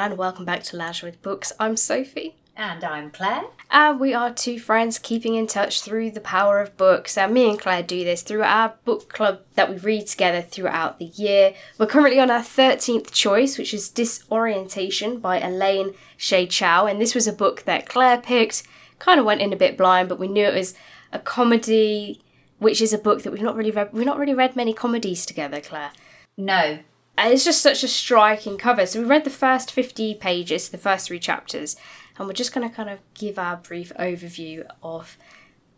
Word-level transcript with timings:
and 0.00 0.16
welcome 0.16 0.46
back 0.46 0.62
to 0.62 0.78
Leisure 0.78 1.04
with 1.04 1.20
Books. 1.20 1.52
I'm 1.60 1.76
Sophie. 1.76 2.34
And 2.56 2.82
I'm 2.82 3.10
Claire. 3.10 3.42
And 3.70 4.00
we 4.00 4.14
are 4.14 4.32
two 4.32 4.58
friends 4.58 4.98
keeping 4.98 5.34
in 5.34 5.46
touch 5.46 5.82
through 5.82 6.12
the 6.12 6.22
power 6.22 6.58
of 6.58 6.74
books. 6.78 7.18
And 7.18 7.34
me 7.34 7.50
and 7.50 7.58
Claire 7.58 7.82
do 7.82 8.02
this 8.02 8.22
through 8.22 8.42
our 8.42 8.76
book 8.86 9.12
club 9.12 9.40
that 9.56 9.68
we 9.68 9.76
read 9.76 10.06
together 10.06 10.40
throughout 10.40 10.98
the 10.98 11.04
year. 11.04 11.52
We're 11.76 11.84
currently 11.84 12.18
on 12.18 12.30
our 12.30 12.40
13th 12.40 13.12
choice, 13.12 13.58
which 13.58 13.74
is 13.74 13.90
Disorientation 13.90 15.20
by 15.20 15.38
Elaine 15.38 15.92
Hsieh 16.18 16.48
Chou. 16.48 16.86
And 16.86 16.98
this 16.98 17.14
was 17.14 17.26
a 17.26 17.32
book 17.32 17.64
that 17.64 17.86
Claire 17.86 18.22
picked, 18.22 18.62
kind 18.98 19.20
of 19.20 19.26
went 19.26 19.42
in 19.42 19.52
a 19.52 19.56
bit 19.56 19.76
blind, 19.76 20.08
but 20.08 20.18
we 20.18 20.28
knew 20.28 20.46
it 20.46 20.54
was 20.54 20.74
a 21.12 21.18
comedy, 21.18 22.22
which 22.58 22.80
is 22.80 22.94
a 22.94 22.98
book 22.98 23.22
that 23.22 23.32
we've 23.32 23.42
not 23.42 23.54
really 23.54 23.70
read. 23.70 23.92
We've 23.92 24.06
not 24.06 24.18
really 24.18 24.32
read 24.32 24.56
many 24.56 24.72
comedies 24.72 25.26
together, 25.26 25.60
Claire. 25.60 25.90
No. 26.38 26.78
And 27.16 27.32
it's 27.32 27.44
just 27.44 27.60
such 27.60 27.82
a 27.82 27.88
striking 27.88 28.56
cover. 28.56 28.86
So 28.86 29.00
we 29.00 29.06
read 29.06 29.24
the 29.24 29.30
first 29.30 29.70
50 29.70 30.14
pages, 30.14 30.68
the 30.68 30.78
first 30.78 31.06
three 31.06 31.18
chapters, 31.18 31.76
and 32.18 32.26
we're 32.26 32.34
just 32.34 32.54
going 32.54 32.68
to 32.68 32.74
kind 32.74 32.88
of 32.88 33.00
give 33.14 33.38
our 33.38 33.56
brief 33.56 33.92
overview 33.98 34.66
of 34.82 35.18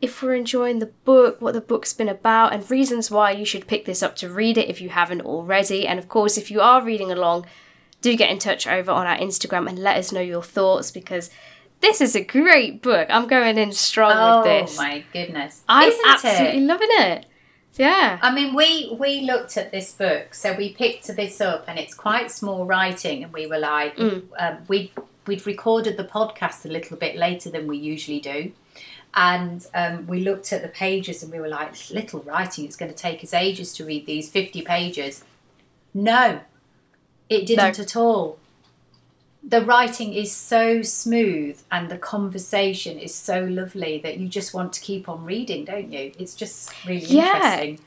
if 0.01 0.21
we're 0.21 0.35
enjoying 0.35 0.81
the 0.81 0.93
book, 1.05 1.41
what 1.41 1.55
the 1.55 1.61
book's 1.61 1.93
been 1.93 2.09
about, 2.09 2.53
and 2.53 2.69
reasons 2.69 3.11
why 3.11 3.31
you 3.31 3.45
should 3.45 3.69
pick 3.69 3.85
this 3.85 4.03
up 4.03 4.17
to 4.17 4.29
read 4.29 4.59
it 4.59 4.69
if 4.69 4.81
you 4.81 4.89
haven't 4.89 5.21
already. 5.21 5.87
And 5.87 5.99
of 5.99 6.09
course, 6.09 6.37
if 6.37 6.51
you 6.51 6.61
are 6.61 6.83
reading 6.83 7.13
along, 7.13 7.47
do 8.01 8.17
get 8.17 8.31
in 8.31 8.41
touch 8.41 8.67
over 8.67 8.91
on 8.91 9.07
our 9.07 9.17
Instagram 9.17 9.69
and 9.69 9.79
let 9.79 9.97
us 9.97 10.11
know 10.11 10.21
your 10.21 10.43
thoughts 10.43 10.91
because 10.91 11.31
this 11.81 12.01
is 12.01 12.17
a 12.17 12.25
great 12.25 12.83
book. 12.83 13.07
I'm 13.11 13.29
going 13.29 13.59
in 13.59 13.71
strong 13.73 14.13
oh, 14.13 14.39
with 14.39 14.47
this. 14.47 14.79
Oh 14.79 14.83
my 14.83 15.05
goodness. 15.13 15.63
I'm 15.69 15.89
Isn't 15.89 16.07
absolutely 16.09 16.59
it? 16.59 16.67
loving 16.67 16.89
it. 16.91 17.27
Yeah. 17.77 18.19
I 18.21 18.35
mean, 18.35 18.55
we 18.55 18.95
we 18.99 19.23
looked 19.23 19.57
at 19.57 19.71
this 19.73 19.93
book, 19.93 20.35
so 20.35 20.55
we 20.55 20.73
picked 20.75 21.07
this 21.17 21.41
up, 21.41 21.65
and 21.69 21.79
it's 21.79 21.95
quite 21.95 22.31
small 22.31 22.67
writing, 22.67 23.25
and 23.25 23.33
we 23.33 23.47
were 23.47 23.59
like, 23.59 23.97
Mm. 23.97 24.25
um, 24.39 24.59
we 24.69 24.93
we'd 25.27 25.47
recorded 25.47 25.97
the 25.97 26.05
podcast 26.05 26.65
a 26.65 26.69
little 26.69 26.97
bit 26.97 27.17
later 27.17 27.49
than 27.49 27.67
we 27.67 27.79
usually 27.79 28.21
do, 28.21 28.53
and 29.15 29.67
um, 29.75 30.07
we 30.07 30.21
looked 30.21 30.53
at 30.53 30.63
the 30.63 30.69
pages, 30.69 31.23
and 31.23 31.33
we 31.33 31.41
were 31.41 31.49
like, 31.49 31.91
little 31.91 32.21
writing, 32.21 32.65
it's 32.65 32.77
going 32.77 32.93
to 32.93 32.97
take 32.99 33.23
us 33.25 33.33
ages 33.33 33.73
to 33.75 33.85
read 33.87 34.05
these 34.07 34.29
fifty 34.29 34.61
pages. 34.63 35.25
No, 35.95 36.41
it 37.31 37.47
didn't 37.47 37.79
at 37.79 37.97
all. 37.97 38.39
The 39.45 39.61
writing 39.63 40.15
is 40.15 40.31
so 40.33 40.83
smooth 40.83 41.61
and 41.71 41.91
the 41.91 41.99
conversation 41.99 42.99
is 42.99 43.15
so 43.15 43.41
lovely 43.45 43.99
that 44.05 44.19
you 44.19 44.29
just 44.29 44.55
want 44.55 44.73
to 44.75 44.81
keep 44.81 45.09
on 45.09 45.25
reading, 45.25 45.65
don't 45.65 45.93
you? 45.93 46.13
It's 46.19 46.35
just 46.35 46.73
really 46.87 47.01
Yeah. 47.07 47.35
interesting. 47.35 47.81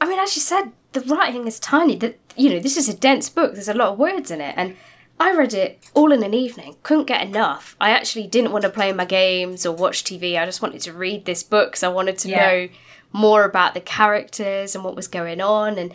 I 0.00 0.08
mean, 0.08 0.18
as 0.18 0.34
you 0.36 0.40
said, 0.42 0.72
the 0.92 1.00
writing 1.02 1.46
is 1.46 1.60
tiny. 1.60 1.96
That 1.96 2.18
you 2.36 2.50
know, 2.50 2.60
this 2.60 2.76
is 2.76 2.88
a 2.88 2.94
dense 2.94 3.28
book. 3.28 3.54
There's 3.54 3.68
a 3.68 3.74
lot 3.74 3.88
of 3.92 3.98
words 3.98 4.30
in 4.30 4.40
it, 4.40 4.54
and 4.56 4.76
I 5.20 5.34
read 5.34 5.52
it 5.52 5.80
all 5.92 6.12
in 6.12 6.22
an 6.22 6.32
evening. 6.34 6.76
Couldn't 6.84 7.06
get 7.06 7.20
enough. 7.26 7.74
I 7.80 7.90
actually 7.90 8.28
didn't 8.28 8.52
want 8.52 8.62
to 8.62 8.70
play 8.70 8.92
my 8.92 9.04
games 9.04 9.66
or 9.66 9.74
watch 9.74 10.04
TV. 10.04 10.38
I 10.38 10.46
just 10.46 10.62
wanted 10.62 10.80
to 10.82 10.92
read 10.92 11.24
this 11.24 11.42
book 11.42 11.72
because 11.72 11.82
I 11.82 11.88
wanted 11.88 12.16
to 12.18 12.28
Yeah. 12.28 12.46
know 12.46 12.68
more 13.12 13.42
about 13.44 13.74
the 13.74 13.80
characters 13.80 14.74
and 14.76 14.84
what 14.84 14.94
was 14.94 15.08
going 15.08 15.40
on. 15.40 15.78
And 15.78 15.92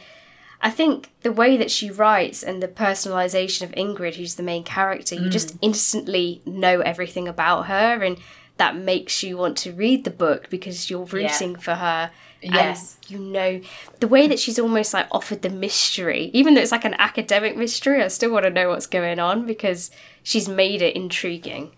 I 0.65 0.69
think 0.69 1.11
the 1.21 1.31
way 1.31 1.57
that 1.57 1.69
she 1.69 1.91
writes 1.91 2.41
and 2.41 2.63
the 2.63 2.67
personalization 2.69 3.63
of 3.63 3.71
Ingrid, 3.71 4.15
who's 4.15 4.35
the 4.35 4.43
main 4.43 4.63
character, 4.63 5.13
you 5.15 5.27
Mm. 5.27 5.31
just 5.31 5.55
instantly 5.61 6.41
know 6.45 6.79
everything 6.79 7.27
about 7.27 7.67
her, 7.67 8.01
and 8.01 8.17
that 8.57 8.75
makes 8.75 9.21
you 9.23 9.35
want 9.37 9.57
to 9.57 9.73
read 9.73 10.05
the 10.05 10.09
book 10.11 10.49
because 10.49 10.89
you're 10.89 11.03
rooting 11.05 11.55
for 11.57 11.75
her. 11.75 12.11
Yes. 12.41 12.97
And 13.01 13.11
you 13.11 13.19
know, 13.19 13.61
the 13.99 14.07
way 14.07 14.27
that 14.27 14.39
she's 14.39 14.57
almost 14.59 14.93
like 14.93 15.07
offered 15.11 15.41
the 15.41 15.49
mystery, 15.49 16.29
even 16.33 16.53
though 16.53 16.61
it's 16.61 16.71
like 16.71 16.85
an 16.85 16.95
academic 16.97 17.57
mystery, 17.57 18.01
I 18.01 18.07
still 18.07 18.31
want 18.31 18.45
to 18.45 18.49
know 18.49 18.69
what's 18.69 18.87
going 18.87 19.19
on 19.19 19.45
because 19.45 19.91
she's 20.23 20.47
made 20.47 20.81
it 20.81 20.95
intriguing. 20.95 21.71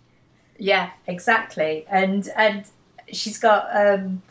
Yeah, 0.60 0.92
exactly. 1.08 1.86
And 1.90 2.30
and 2.36 2.66
she's 3.12 3.38
got 3.40 3.68
um, 3.76 4.22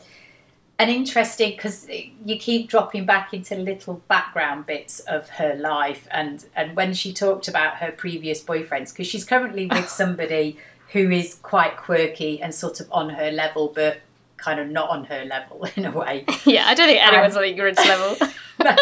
an 0.77 0.89
interesting 0.89 1.51
because 1.51 1.87
you 1.89 2.37
keep 2.37 2.69
dropping 2.69 3.05
back 3.05 3.33
into 3.33 3.55
little 3.55 4.01
background 4.07 4.65
bits 4.65 4.99
of 5.01 5.29
her 5.29 5.55
life, 5.55 6.07
and 6.11 6.45
and 6.55 6.75
when 6.75 6.93
she 6.93 7.13
talked 7.13 7.47
about 7.47 7.77
her 7.77 7.91
previous 7.91 8.43
boyfriends, 8.43 8.91
because 8.91 9.07
she's 9.07 9.23
currently 9.23 9.67
with 9.71 9.89
somebody 9.89 10.57
who 10.91 11.09
is 11.09 11.35
quite 11.35 11.77
quirky 11.77 12.41
and 12.41 12.53
sort 12.53 12.79
of 12.79 12.87
on 12.91 13.09
her 13.09 13.31
level, 13.31 13.71
but 13.73 13.99
kind 14.37 14.59
of 14.59 14.67
not 14.69 14.89
on 14.89 15.05
her 15.05 15.25
level 15.25 15.67
in 15.75 15.85
a 15.85 15.91
way. 15.91 16.25
yeah, 16.45 16.67
I 16.67 16.73
don't 16.73 16.87
think 16.87 17.01
anyone's 17.01 17.35
on 17.35 17.43
Ingrid's 17.43 17.85
level. 17.85 18.27
No. 18.63 18.75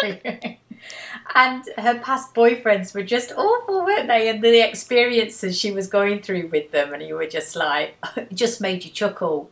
and 1.34 1.64
her 1.78 1.98
past 1.98 2.32
boyfriends 2.34 2.94
were 2.94 3.02
just 3.02 3.32
awful, 3.32 3.84
weren't 3.84 4.06
they? 4.06 4.28
And 4.28 4.42
the 4.42 4.66
experiences 4.66 5.58
she 5.58 5.72
was 5.72 5.88
going 5.88 6.22
through 6.22 6.48
with 6.48 6.70
them, 6.70 6.94
and 6.94 7.02
you 7.02 7.16
were 7.16 7.26
just 7.26 7.56
like, 7.56 7.96
it 8.16 8.32
just 8.32 8.60
made 8.60 8.84
you 8.84 8.90
chuckle 8.90 9.50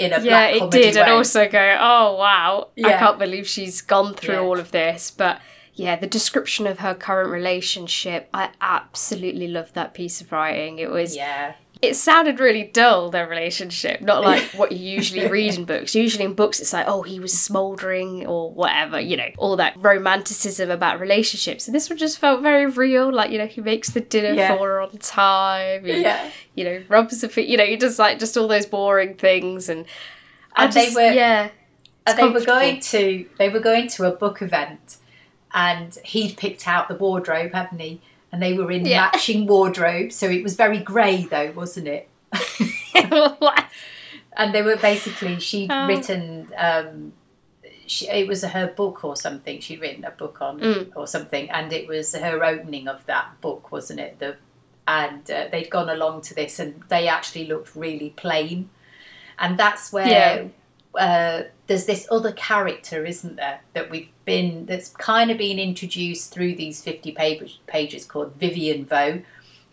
in 0.00 0.12
a 0.12 0.20
yeah, 0.20 0.20
black 0.20 0.54
it 0.54 0.70
did, 0.70 0.94
way. 0.96 1.00
and 1.02 1.10
also 1.10 1.48
go, 1.48 1.76
oh 1.78 2.16
wow, 2.16 2.68
I 2.84 2.92
can't 2.94 3.18
believe 3.18 3.46
she's 3.46 3.80
gone 3.82 4.14
through 4.14 4.34
Yeah. 4.34 4.40
all 4.40 4.58
of 4.58 4.70
this. 4.72 5.10
But 5.10 5.40
yeah, 5.74 5.96
the 5.96 6.06
description 6.06 6.66
of 6.66 6.80
her 6.80 6.94
current 6.94 7.30
relationship, 7.30 8.28
I 8.34 8.50
absolutely 8.60 9.48
loved 9.48 9.74
that 9.74 9.94
piece 9.94 10.20
of 10.20 10.32
writing. 10.32 10.78
It 10.78 10.90
was 10.90 11.16
yeah, 11.16 11.54
it 11.82 11.94
sounded 11.96 12.38
really 12.40 12.64
dull 12.64 13.10
their 13.10 13.26
relationship 13.26 14.00
not 14.02 14.22
like 14.30 14.42
what 14.54 14.70
you 14.72 14.78
usually 14.78 15.26
read 15.28 15.54
in 15.54 15.64
books 15.64 15.94
usually 15.94 16.24
in 16.24 16.34
books 16.34 16.60
it's 16.60 16.72
like 16.72 16.86
oh 16.86 17.02
he 17.02 17.18
was 17.18 17.32
smoldering 17.38 18.26
or 18.26 18.50
whatever 18.52 19.00
you 19.00 19.16
know 19.16 19.28
all 19.38 19.56
that 19.56 19.74
romanticism 19.78 20.70
about 20.70 21.00
relationships 21.00 21.66
and 21.66 21.74
this 21.74 21.88
one 21.88 21.96
just 21.98 22.18
felt 22.18 22.42
very 22.42 22.66
real 22.66 23.12
like 23.12 23.30
you 23.30 23.38
know 23.38 23.46
he 23.46 23.60
makes 23.60 23.90
the 23.90 24.00
dinner 24.00 24.32
Yeah. 24.34 24.56
for 24.56 24.66
her 24.68 24.80
on 24.80 24.90
time 24.98 25.84
he, 25.84 26.02
yeah. 26.02 26.30
you 26.54 26.64
know 26.64 26.82
rubs 26.88 27.20
the 27.20 27.28
feet 27.28 27.48
you 27.48 27.56
know 27.56 27.64
you 27.64 27.78
just 27.78 27.98
like 27.98 28.18
just 28.18 28.36
all 28.36 28.48
those 28.48 28.66
boring 28.66 29.14
things 29.14 29.68
and 29.68 29.86
I 30.54 30.64
And 30.64 30.72
they 30.72 30.90
were- 30.94 31.12
yeah 31.12 31.50
And 32.06 32.18
they 32.18 32.28
were 32.28 32.44
going 32.44 32.80
to 32.80 33.26
they 33.38 33.48
were 33.48 33.60
going 33.60 33.86
to 33.88 34.04
a 34.06 34.10
book 34.10 34.42
event, 34.42 34.96
and 35.54 35.96
he'd 36.04 36.36
picked 36.36 36.66
out 36.66 36.88
the 36.88 36.94
wardrobe, 36.94 37.52
hadn't 37.52 37.78
he? 37.80 38.00
And 38.32 38.40
they 38.42 38.52
were 38.52 38.70
in 38.70 38.84
Yeah. 38.86 39.00
matching 39.12 39.46
wardrobes, 39.46 40.14
so 40.16 40.28
it 40.28 40.42
was 40.42 40.54
very 40.56 40.78
grey 40.78 41.24
though, 41.24 41.52
wasn't 41.52 41.88
it? 41.88 42.08
and 42.94 44.54
they 44.54 44.62
were 44.62 44.76
basically 44.76 45.38
she'd 45.40 45.70
Oh. 45.70 45.86
written 45.86 46.48
um 46.56 47.12
she, 47.86 48.08
it 48.08 48.28
was 48.28 48.44
her 48.44 48.68
book 48.68 49.02
or 49.04 49.16
something 49.16 49.58
she'd 49.60 49.80
written 49.80 50.04
a 50.04 50.10
book 50.12 50.40
on 50.40 50.60
Mm. 50.60 50.92
or 50.94 51.06
something 51.08 51.50
and 51.50 51.72
it 51.72 51.88
was 51.88 52.14
her 52.14 52.44
opening 52.44 52.86
of 52.88 53.04
that 53.06 53.40
book 53.40 53.72
wasn't 53.72 53.98
it 54.00 54.18
the 54.20 54.36
and 54.86 55.28
uh, 55.30 55.46
they'd 55.50 55.70
gone 55.70 55.88
along 55.90 56.20
to 56.22 56.34
this 56.34 56.58
and 56.58 56.82
they 56.88 57.08
actually 57.08 57.46
looked 57.46 57.74
really 57.74 58.10
plain 58.10 58.70
and 59.38 59.58
that's 59.58 59.92
where 59.92 60.06
uh, 60.98 61.42
there's 61.66 61.86
this 61.86 62.06
other 62.10 62.32
character 62.32 63.04
isn't 63.04 63.36
there 63.36 63.60
that 63.74 63.90
we've 63.90 64.08
been 64.24 64.66
that's 64.66 64.88
kind 64.88 65.30
of 65.30 65.38
been 65.38 65.58
introduced 65.58 66.32
through 66.32 66.54
these 66.56 66.82
50 66.82 67.12
pages, 67.12 67.58
pages 67.66 68.04
called 68.04 68.34
vivian 68.34 68.84
Vo, 68.84 69.22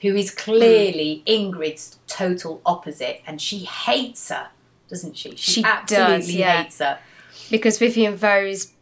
who 0.02 0.16
is 0.16 0.32
clearly 0.32 1.24
Ingrid's 1.26 1.98
total 2.08 2.62
opposite, 2.66 3.22
and 3.26 3.42
she 3.42 3.60
hates 3.60 4.30
her, 4.30 4.50
doesn't 4.90 5.18
she? 5.18 5.36
She 5.36 5.64
absolutely 5.64 6.18
does, 6.18 6.36
yeah. 6.36 6.62
hates 6.64 6.80
her. 6.80 7.00
because 7.50 7.80
Vivian 7.80 8.16
Vo 8.16 8.46
is 8.46 8.74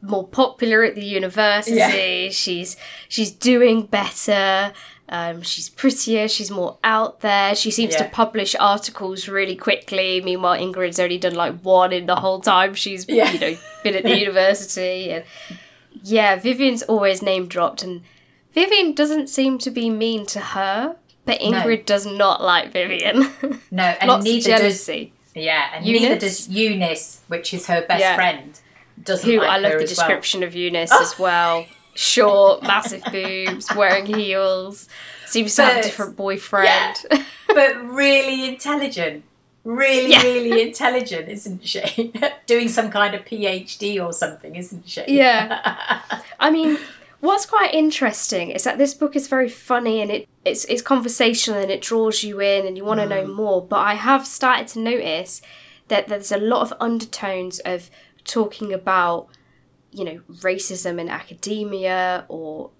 more 0.00 0.26
popular 0.26 0.82
at 0.82 0.94
the 0.94 1.04
university. 1.04 1.76
Yeah. 1.76 2.30
She's 2.30 2.76
she's 3.08 3.30
doing 3.30 3.82
better. 3.82 4.72
Um, 5.14 5.42
she's 5.42 5.68
prettier. 5.68 6.26
She's 6.26 6.50
more 6.50 6.78
out 6.82 7.20
there. 7.20 7.54
She 7.54 7.70
seems 7.70 7.94
to 7.96 8.04
publish 8.08 8.56
articles 8.58 9.28
really 9.28 9.54
quickly. 9.56 10.22
Meanwhile, 10.22 10.58
Ingrid's 10.58 10.98
only 10.98 11.18
done 11.18 11.34
like 11.34 11.60
one 11.60 11.92
in 11.92 12.06
the 12.06 12.16
whole 12.16 12.40
time 12.40 12.72
she's 12.72 13.04
Yeah. 13.06 13.30
you 13.30 13.38
know 13.38 13.56
been 13.84 13.94
at 13.94 14.04
the 14.04 14.18
university. 14.26 15.10
And 15.10 15.24
yeah, 16.02 16.36
Vivian's 16.36 16.82
always 16.84 17.20
name 17.20 17.46
dropped, 17.46 17.82
and 17.82 18.00
Vivian 18.54 18.94
doesn't 18.94 19.28
seem 19.28 19.58
to 19.58 19.70
be 19.70 19.90
mean 19.90 20.24
to 20.26 20.40
her. 20.40 20.96
But 21.26 21.40
Ingrid 21.40 21.84
does 21.84 22.06
not 22.06 22.42
like 22.42 22.72
Vivian. 22.72 23.28
No, 23.70 23.84
and 23.84 24.08
Lots 24.08 24.20
of 24.26 24.32
neither 24.32 24.56
does 24.58 24.88
yeah, 25.34 25.70
and 25.74 25.86
Eunice? 25.86 26.02
neither 26.02 26.18
does 26.20 26.48
Eunice, 26.48 27.20
which 27.28 27.52
is 27.54 27.66
her 27.66 27.82
best 27.86 28.00
Yeah. 28.00 28.14
friend. 28.16 28.58
Doesn't 29.02 29.28
Who 29.30 29.38
like 29.40 29.48
I 29.50 29.58
love 29.58 29.72
her 29.72 29.78
the 29.78 29.84
as 29.84 29.96
well. 29.98 30.06
description 30.08 30.42
of 30.42 30.54
Eunice 30.54 30.90
as 30.90 31.18
well. 31.18 31.66
Short, 31.94 32.62
massive 32.62 33.02
boobs, 33.10 33.74
wearing 33.74 34.06
heels, 34.06 34.88
seems 35.26 35.54
to 35.56 35.62
have 35.62 35.78
a 35.78 35.82
different 35.82 36.16
boyfriend. 36.16 36.96
but 37.48 37.84
really 37.84 38.48
intelligent. 38.48 39.24
Really, 39.64 40.10
Yeah. 40.10 40.22
really 40.22 40.62
intelligent, 40.62 41.28
isn't 41.28 41.66
she? 41.66 42.12
Doing 42.46 42.68
some 42.68 42.90
kind 42.90 43.14
of 43.14 43.24
PhD 43.24 44.04
or 44.04 44.12
something, 44.12 44.56
isn't 44.56 44.88
she? 44.88 45.04
Yeah. 45.06 46.00
I 46.40 46.50
mean, 46.50 46.78
what's 47.20 47.46
quite 47.46 47.72
interesting 47.72 48.50
is 48.50 48.64
that 48.64 48.78
this 48.78 48.94
book 48.94 49.14
is 49.14 49.28
very 49.28 49.48
funny 49.48 50.00
and 50.02 50.10
it 50.10 50.28
it's 50.44 50.64
it's 50.64 50.82
conversational 50.82 51.60
and 51.60 51.70
it 51.70 51.80
draws 51.80 52.24
you 52.24 52.40
in 52.40 52.66
and 52.66 52.76
you 52.76 52.84
want 52.84 53.00
to 53.00 53.06
know 53.06 53.24
mm. 53.24 53.34
more. 53.34 53.62
But 53.64 53.78
I 53.78 53.94
have 53.94 54.26
started 54.26 54.66
to 54.68 54.80
notice 54.80 55.40
that 55.88 56.08
there's 56.08 56.32
a 56.32 56.38
lot 56.38 56.62
of 56.62 56.72
undertones 56.80 57.60
of 57.60 57.90
talking 58.24 58.72
about, 58.72 59.28
you 59.92 60.04
know, 60.04 60.20
racism 60.40 60.98
in 60.98 61.08
academia 61.08 62.24
or 62.28 62.70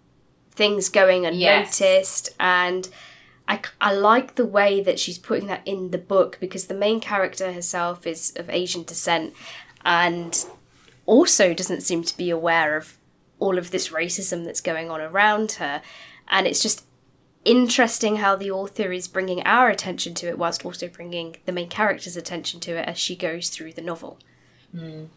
things 0.50 0.88
going 0.88 1.24
unnoticed 1.24 2.28
yes. 2.28 2.30
and 2.38 2.88
I, 3.48 3.60
I 3.80 3.92
like 3.92 4.36
the 4.36 4.46
way 4.46 4.82
that 4.82 4.98
she's 4.98 5.18
putting 5.18 5.46
that 5.48 5.62
in 5.66 5.90
the 5.90 5.98
book 5.98 6.38
because 6.40 6.66
the 6.66 6.74
main 6.74 7.00
character 7.00 7.52
herself 7.52 8.06
is 8.06 8.32
of 8.36 8.48
Asian 8.48 8.82
descent 8.82 9.34
and 9.84 10.44
also 11.06 11.52
doesn't 11.52 11.82
seem 11.82 12.02
to 12.04 12.16
be 12.16 12.30
aware 12.30 12.76
of 12.76 12.96
all 13.38 13.58
of 13.58 13.70
this 13.70 13.88
racism 13.88 14.44
that's 14.44 14.60
going 14.60 14.90
on 14.90 15.00
around 15.00 15.52
her. 15.52 15.82
And 16.28 16.46
it's 16.46 16.62
just 16.62 16.84
interesting 17.44 18.16
how 18.16 18.36
the 18.36 18.50
author 18.50 18.92
is 18.92 19.08
bringing 19.08 19.42
our 19.42 19.68
attention 19.68 20.14
to 20.14 20.28
it 20.28 20.38
whilst 20.38 20.64
also 20.64 20.86
bringing 20.88 21.36
the 21.44 21.52
main 21.52 21.68
character's 21.68 22.16
attention 22.16 22.60
to 22.60 22.76
it 22.78 22.88
as 22.88 22.98
she 22.98 23.16
goes 23.16 23.50
through 23.50 23.72
the 23.72 23.82
novel. 23.82 24.18
Mm. 24.74 25.08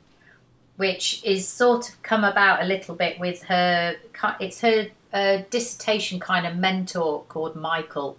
Which 0.77 1.23
is 1.23 1.47
sort 1.47 1.89
of 1.89 2.01
come 2.03 2.23
about 2.23 2.61
a 2.61 2.65
little 2.65 2.95
bit 2.95 3.19
with 3.19 3.43
her, 3.43 3.95
it's 4.39 4.59
her 4.61 4.87
uh, 5.13 5.43
dissertation 5.49 6.19
kind 6.19 6.45
of 6.45 6.57
mentor 6.57 7.23
called 7.29 7.55
Michael, 7.55 8.17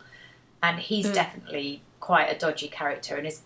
and 0.62 0.78
he's 0.78 1.06
mm. 1.06 1.14
definitely 1.14 1.82
quite 2.00 2.34
a 2.34 2.38
dodgy 2.38 2.68
character, 2.68 3.16
and 3.16 3.26
is 3.26 3.42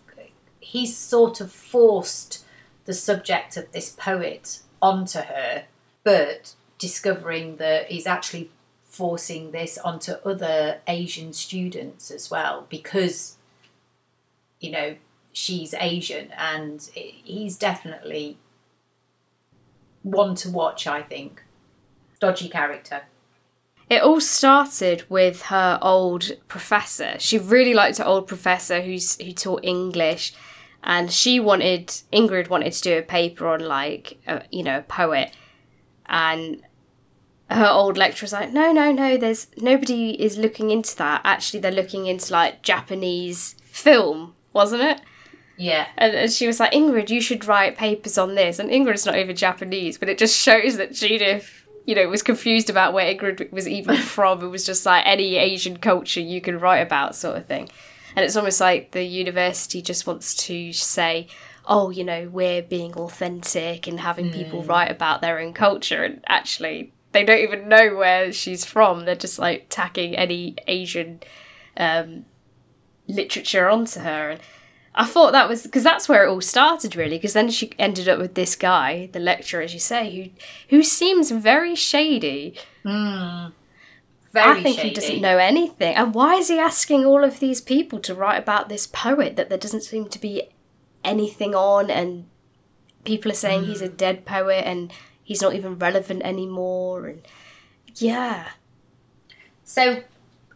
he's 0.61 0.95
sort 0.95 1.41
of 1.41 1.51
forced 1.51 2.45
the 2.85 2.93
subject 2.93 3.57
of 3.57 3.71
this 3.71 3.89
poet 3.89 4.59
onto 4.81 5.19
her, 5.19 5.65
but 6.03 6.55
discovering 6.77 7.57
that 7.57 7.87
he's 7.87 8.07
actually 8.07 8.49
forcing 8.85 9.51
this 9.51 9.77
onto 9.77 10.13
other 10.25 10.79
Asian 10.87 11.33
students 11.33 12.09
as 12.11 12.31
well 12.31 12.65
because, 12.69 13.37
you 14.59 14.71
know, 14.71 14.95
she's 15.31 15.73
Asian 15.73 16.31
and 16.37 16.89
he's 16.93 17.57
definitely 17.57 18.37
one 20.03 20.35
to 20.35 20.49
watch, 20.49 20.87
I 20.87 21.01
think. 21.01 21.43
Dodgy 22.19 22.49
character. 22.49 23.03
It 23.89 24.01
all 24.01 24.21
started 24.21 25.03
with 25.09 25.43
her 25.43 25.77
old 25.81 26.31
professor. 26.47 27.15
She 27.19 27.37
really 27.37 27.73
liked 27.73 27.97
her 27.97 28.05
old 28.05 28.27
professor 28.27 28.81
who's 28.81 29.19
who 29.21 29.33
taught 29.33 29.65
English 29.65 30.33
and 30.83 31.11
she 31.11 31.39
wanted 31.39 31.87
Ingrid 32.11 32.49
wanted 32.49 32.73
to 32.73 32.81
do 32.81 32.97
a 32.97 33.01
paper 33.01 33.47
on 33.47 33.59
like 33.59 34.17
a, 34.27 34.43
you 34.51 34.63
know 34.63 34.79
a 34.79 34.81
poet, 34.81 35.31
and 36.07 36.61
her 37.49 37.67
old 37.67 37.97
lecturer 37.97 38.25
was 38.25 38.33
like, 38.33 38.51
no, 38.53 38.71
no, 38.71 38.91
no, 38.91 39.17
there's 39.17 39.47
nobody 39.57 40.21
is 40.21 40.37
looking 40.37 40.71
into 40.71 40.95
that. 40.97 41.21
Actually, 41.23 41.59
they're 41.59 41.71
looking 41.71 42.07
into 42.07 42.33
like 42.33 42.61
Japanese 42.61 43.55
film, 43.65 44.35
wasn't 44.53 44.81
it? 44.81 45.01
Yeah. 45.61 45.87
And, 45.95 46.15
and 46.15 46.31
she 46.31 46.47
was 46.47 46.59
like, 46.59 46.71
Ingrid, 46.71 47.09
you 47.11 47.21
should 47.21 47.45
write 47.45 47.77
papers 47.77 48.17
on 48.17 48.33
this. 48.33 48.57
And 48.57 48.71
Ingrid's 48.71 49.05
not 49.05 49.15
even 49.15 49.35
Japanese, 49.35 49.99
but 49.99 50.09
it 50.09 50.17
just 50.17 50.35
shows 50.35 50.77
that 50.77 50.91
Judith, 50.91 51.67
you 51.85 51.93
know, 51.93 52.07
was 52.09 52.23
confused 52.23 52.71
about 52.71 52.93
where 52.93 53.13
Ingrid 53.13 53.51
was 53.51 53.67
even 53.67 53.97
from. 54.15 54.43
It 54.43 54.47
was 54.47 54.65
just 54.65 54.87
like 54.87 55.05
any 55.05 55.35
Asian 55.35 55.77
culture 55.77 56.19
you 56.19 56.41
can 56.41 56.57
write 56.57 56.79
about, 56.79 57.15
sort 57.15 57.37
of 57.37 57.45
thing. 57.45 57.69
And 58.15 58.25
it's 58.25 58.35
almost 58.35 58.59
like 58.59 58.91
the 58.91 59.03
university 59.03 59.83
just 59.83 60.07
wants 60.07 60.33
to 60.47 60.73
say, 60.73 61.27
oh, 61.67 61.91
you 61.91 62.03
know, 62.03 62.27
we're 62.31 62.63
being 62.63 62.95
authentic 62.95 63.85
and 63.85 63.99
having 63.99 64.31
mm. 64.31 64.33
people 64.33 64.63
write 64.63 64.89
about 64.89 65.21
their 65.21 65.37
own 65.37 65.53
culture. 65.53 66.03
And 66.03 66.23
actually, 66.25 66.91
they 67.11 67.23
don't 67.23 67.39
even 67.39 67.69
know 67.69 67.95
where 67.95 68.31
she's 68.31 68.65
from. 68.65 69.05
They're 69.05 69.15
just 69.15 69.37
like 69.37 69.67
tacking 69.69 70.15
any 70.15 70.55
Asian 70.67 71.21
um, 71.77 72.25
literature 73.07 73.69
onto 73.69 73.99
her. 73.99 74.31
And 74.31 74.41
I 74.93 75.05
thought 75.05 75.31
that 75.31 75.47
was 75.47 75.63
because 75.63 75.83
that's 75.83 76.09
where 76.09 76.25
it 76.25 76.29
all 76.29 76.41
started, 76.41 76.95
really. 76.95 77.17
Because 77.17 77.33
then 77.33 77.49
she 77.49 77.71
ended 77.79 78.09
up 78.09 78.19
with 78.19 78.35
this 78.35 78.55
guy, 78.55 79.09
the 79.13 79.19
lecturer, 79.19 79.61
as 79.61 79.73
you 79.73 79.79
say, 79.79 80.33
who 80.69 80.77
who 80.77 80.83
seems 80.83 81.31
very 81.31 81.75
shady. 81.75 82.55
Mm. 82.83 83.53
Very 84.33 84.47
shady. 84.47 84.59
I 84.59 84.63
think 84.63 84.75
shady. 84.77 84.89
he 84.89 84.95
doesn't 84.95 85.21
know 85.21 85.37
anything. 85.37 85.95
And 85.95 86.13
why 86.13 86.35
is 86.35 86.49
he 86.49 86.59
asking 86.59 87.05
all 87.05 87.23
of 87.23 87.39
these 87.39 87.61
people 87.61 87.99
to 87.99 88.13
write 88.13 88.37
about 88.37 88.69
this 88.69 88.85
poet 88.87 89.37
that 89.37 89.49
there 89.49 89.57
doesn't 89.57 89.83
seem 89.83 90.09
to 90.09 90.19
be 90.19 90.49
anything 91.03 91.55
on? 91.55 91.89
And 91.89 92.25
people 93.05 93.31
are 93.31 93.35
saying 93.35 93.63
mm. 93.63 93.67
he's 93.67 93.81
a 93.81 93.87
hmm. 93.87 93.95
dead 93.95 94.25
poet 94.25 94.63
and 94.65 94.91
he's 95.23 95.41
not 95.41 95.55
even 95.55 95.79
relevant 95.79 96.23
anymore. 96.23 97.07
And 97.07 97.21
yeah. 97.95 98.49
So 99.63 100.03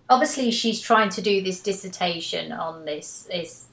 obviously 0.10 0.52
she's 0.52 0.81
trying 0.81 1.10
to 1.10 1.22
do 1.22 1.42
this 1.42 1.62
dissertation 1.62 2.52
on 2.52 2.86
this 2.86 3.28
this 3.31 3.68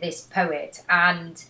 this 0.00 0.22
poet, 0.22 0.82
and 0.88 1.44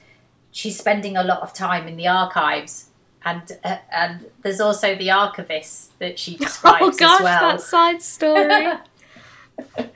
she's 0.50 0.78
spending 0.78 1.16
a 1.16 1.22
lot 1.24 1.40
of 1.40 1.52
time 1.52 1.86
in 1.88 1.96
the 1.96 2.08
archives 2.08 2.88
and 3.24 3.58
uh, 3.64 3.78
and 3.90 4.26
there's 4.42 4.60
also 4.60 4.94
the 4.94 5.10
archivist 5.10 5.98
that 5.98 6.18
she 6.18 6.36
describes 6.44 6.82
oh 6.82 6.90
gosh, 6.98 7.20
as 7.20 7.24
well. 7.24 7.40
that 7.40 7.60
side 7.60 8.02
story. 8.02 8.72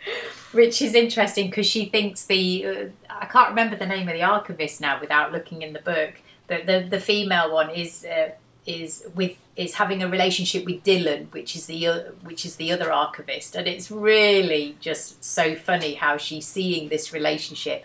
Which 0.52 0.82
is 0.82 0.94
interesting 0.94 1.48
because 1.48 1.66
she 1.66 1.86
thinks 1.86 2.26
the 2.26 2.66
uh, 2.66 2.84
I 3.08 3.26
can't 3.26 3.50
remember 3.50 3.76
the 3.76 3.86
name 3.86 4.08
of 4.08 4.14
the 4.14 4.22
archivist 4.22 4.80
now 4.80 5.00
without 5.00 5.32
looking 5.32 5.62
in 5.62 5.72
the 5.72 5.80
book. 5.80 6.14
But 6.46 6.66
the, 6.66 6.86
the 6.90 7.00
female 7.00 7.52
one 7.52 7.70
is 7.70 8.04
uh, 8.04 8.32
is 8.66 9.04
with 9.14 9.36
is 9.56 9.74
having 9.74 10.02
a 10.02 10.08
relationship 10.08 10.64
with 10.64 10.82
Dylan, 10.82 11.30
which 11.32 11.56
is 11.56 11.66
the 11.66 11.86
uh, 11.86 11.98
which 12.22 12.44
is 12.44 12.56
the 12.56 12.72
other 12.72 12.92
archivist, 12.92 13.54
and 13.54 13.66
it's 13.66 13.90
really 13.90 14.76
just 14.80 15.24
so 15.24 15.54
funny 15.54 15.94
how 15.94 16.16
she's 16.16 16.46
seeing 16.46 16.88
this 16.88 17.12
relationship. 17.12 17.84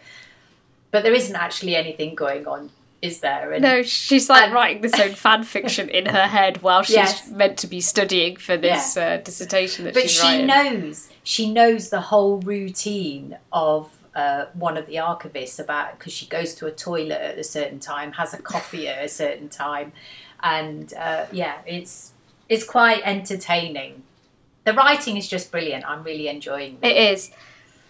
But 0.92 1.04
there 1.04 1.14
isn't 1.14 1.36
actually 1.36 1.76
anything 1.76 2.16
going 2.16 2.48
on 2.48 2.72
is 3.02 3.20
there. 3.20 3.52
And, 3.52 3.62
no, 3.62 3.84
she's 3.84 4.30
like 4.30 4.46
and, 4.46 4.54
writing 4.54 4.82
this 4.82 5.00
own 5.00 5.14
fan 5.14 5.44
fiction 5.44 5.90
in 5.90 6.08
her 6.08 6.28
head 6.28 6.62
while 6.64 6.82
she's 6.82 6.96
yes. 6.96 7.30
meant 7.30 7.58
to 7.60 7.68
be 7.68 7.82
studying 7.82 8.38
for 8.38 8.58
this 8.58 8.96
yeah. 8.96 9.06
uh, 9.06 9.18
dissertation 9.18 9.86
that 9.86 9.94
but 9.94 10.04
she's 10.04 10.14
she 10.14 10.22
writing. 10.22 10.48
knows 10.48 11.10
she 11.24 11.52
knows 11.52 11.90
the 11.90 12.02
whole 12.02 12.40
routine 12.40 13.38
of 13.52 13.92
uh, 14.16 14.46
one 14.54 14.78
of 14.78 14.88
the 14.88 14.96
archivists 14.96 15.60
about 15.60 15.98
because 15.98 16.12
she 16.12 16.26
goes 16.26 16.56
to 16.56 16.66
a 16.66 16.72
toilet 16.72 17.22
at 17.22 17.38
a 17.38 17.44
certain 17.44 17.80
time, 17.80 18.14
has 18.14 18.34
a 18.34 18.42
coffee 18.42 18.88
at 18.88 19.06
a 19.06 19.08
certain 19.08 19.48
time, 19.48 19.92
and 20.42 20.94
uh, 20.94 21.26
yeah, 21.32 21.60
it's 21.66 22.14
it's 22.50 22.64
quite 22.64 23.02
entertaining. 23.04 24.04
The 24.64 24.74
writing 24.74 25.18
is 25.18 25.28
just 25.28 25.52
brilliant. 25.52 25.86
I'm 25.88 26.04
really 26.04 26.28
enjoying 26.28 26.78
it. 26.82 26.88
It 26.88 26.98
is 27.12 27.32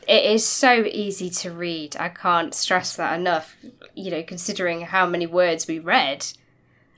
it 0.07 0.25
is 0.25 0.45
so 0.45 0.85
easy 0.85 1.29
to 1.29 1.51
read. 1.51 1.97
I 1.99 2.09
can't 2.09 2.53
stress 2.53 2.95
that 2.95 3.19
enough. 3.19 3.55
You 3.93 4.11
know, 4.11 4.23
considering 4.23 4.81
how 4.81 5.05
many 5.05 5.27
words 5.27 5.67
we 5.67 5.79
read, 5.79 6.25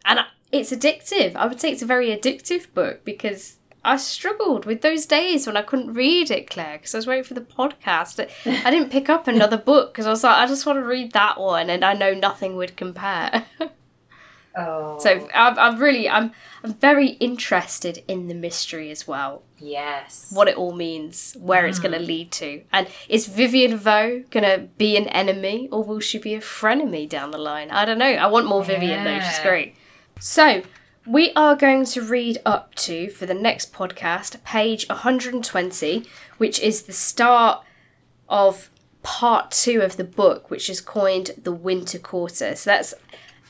and 0.05 0.19
it's 0.51 0.71
addictive. 0.71 1.35
I 1.35 1.47
would 1.47 1.59
say 1.59 1.71
it's 1.71 1.81
a 1.81 1.87
very 1.87 2.15
addictive 2.15 2.73
book 2.73 3.03
because 3.03 3.57
I 3.83 3.97
struggled 3.97 4.65
with 4.65 4.81
those 4.81 5.05
days 5.05 5.47
when 5.47 5.55
I 5.57 5.61
couldn't 5.61 5.93
read 5.93 6.29
it, 6.31 6.49
Claire, 6.49 6.77
because 6.77 6.93
I 6.93 6.97
was 6.97 7.07
waiting 7.07 7.23
for 7.23 7.33
the 7.33 7.41
podcast. 7.41 8.19
I 8.45 8.71
didn't 8.71 8.91
pick 8.91 9.09
up 9.09 9.27
another 9.27 9.57
book 9.57 9.93
because 9.93 10.05
I 10.05 10.09
was 10.09 10.23
like, 10.23 10.37
I 10.37 10.47
just 10.47 10.65
want 10.65 10.77
to 10.77 10.85
read 10.85 11.13
that 11.13 11.39
one, 11.39 11.69
and 11.69 11.83
I 11.83 11.93
know 11.93 12.13
nothing 12.13 12.55
would 12.55 12.75
compare. 12.75 13.45
Oh. 14.59 14.97
So 14.99 15.27
I'm, 15.33 15.57
I'm 15.57 15.79
really 15.79 16.09
I'm 16.09 16.31
I'm 16.63 16.73
very 16.73 17.09
interested 17.11 18.03
in 18.07 18.27
the 18.27 18.33
mystery 18.33 18.91
as 18.91 19.07
well. 19.07 19.43
Yes. 19.57 20.29
What 20.31 20.47
it 20.47 20.55
all 20.55 20.73
means, 20.73 21.35
where 21.39 21.63
mm. 21.63 21.69
it's 21.69 21.79
going 21.79 21.93
to 21.93 21.99
lead 21.99 22.31
to, 22.33 22.61
and 22.71 22.87
is 23.07 23.27
Vivian 23.27 23.77
Vo 23.77 24.23
going 24.29 24.43
to 24.43 24.67
be 24.77 24.97
an 24.97 25.07
enemy 25.07 25.69
or 25.71 25.83
will 25.83 25.99
she 25.99 26.17
be 26.17 26.33
a 26.35 26.41
frenemy 26.41 27.07
down 27.07 27.31
the 27.31 27.37
line? 27.37 27.71
I 27.71 27.85
don't 27.85 27.97
know. 27.97 28.05
I 28.05 28.27
want 28.27 28.47
more 28.47 28.63
Vivian 28.63 29.03
yeah. 29.03 29.19
though. 29.19 29.25
She's 29.25 29.39
great. 29.39 29.75
So 30.19 30.63
we 31.05 31.31
are 31.33 31.55
going 31.55 31.85
to 31.85 32.01
read 32.01 32.39
up 32.45 32.75
to 32.75 33.09
for 33.09 33.25
the 33.25 33.33
next 33.33 33.73
podcast 33.73 34.43
page 34.43 34.87
120, 34.89 36.05
which 36.37 36.59
is 36.59 36.83
the 36.83 36.93
start 36.93 37.63
of 38.27 38.69
part 39.01 39.49
two 39.51 39.81
of 39.81 39.97
the 39.97 40.03
book, 40.03 40.51
which 40.51 40.69
is 40.69 40.81
coined 40.81 41.31
the 41.41 41.51
Winter 41.51 41.99
Quarter. 41.99 42.55
So 42.55 42.69
that's 42.69 42.93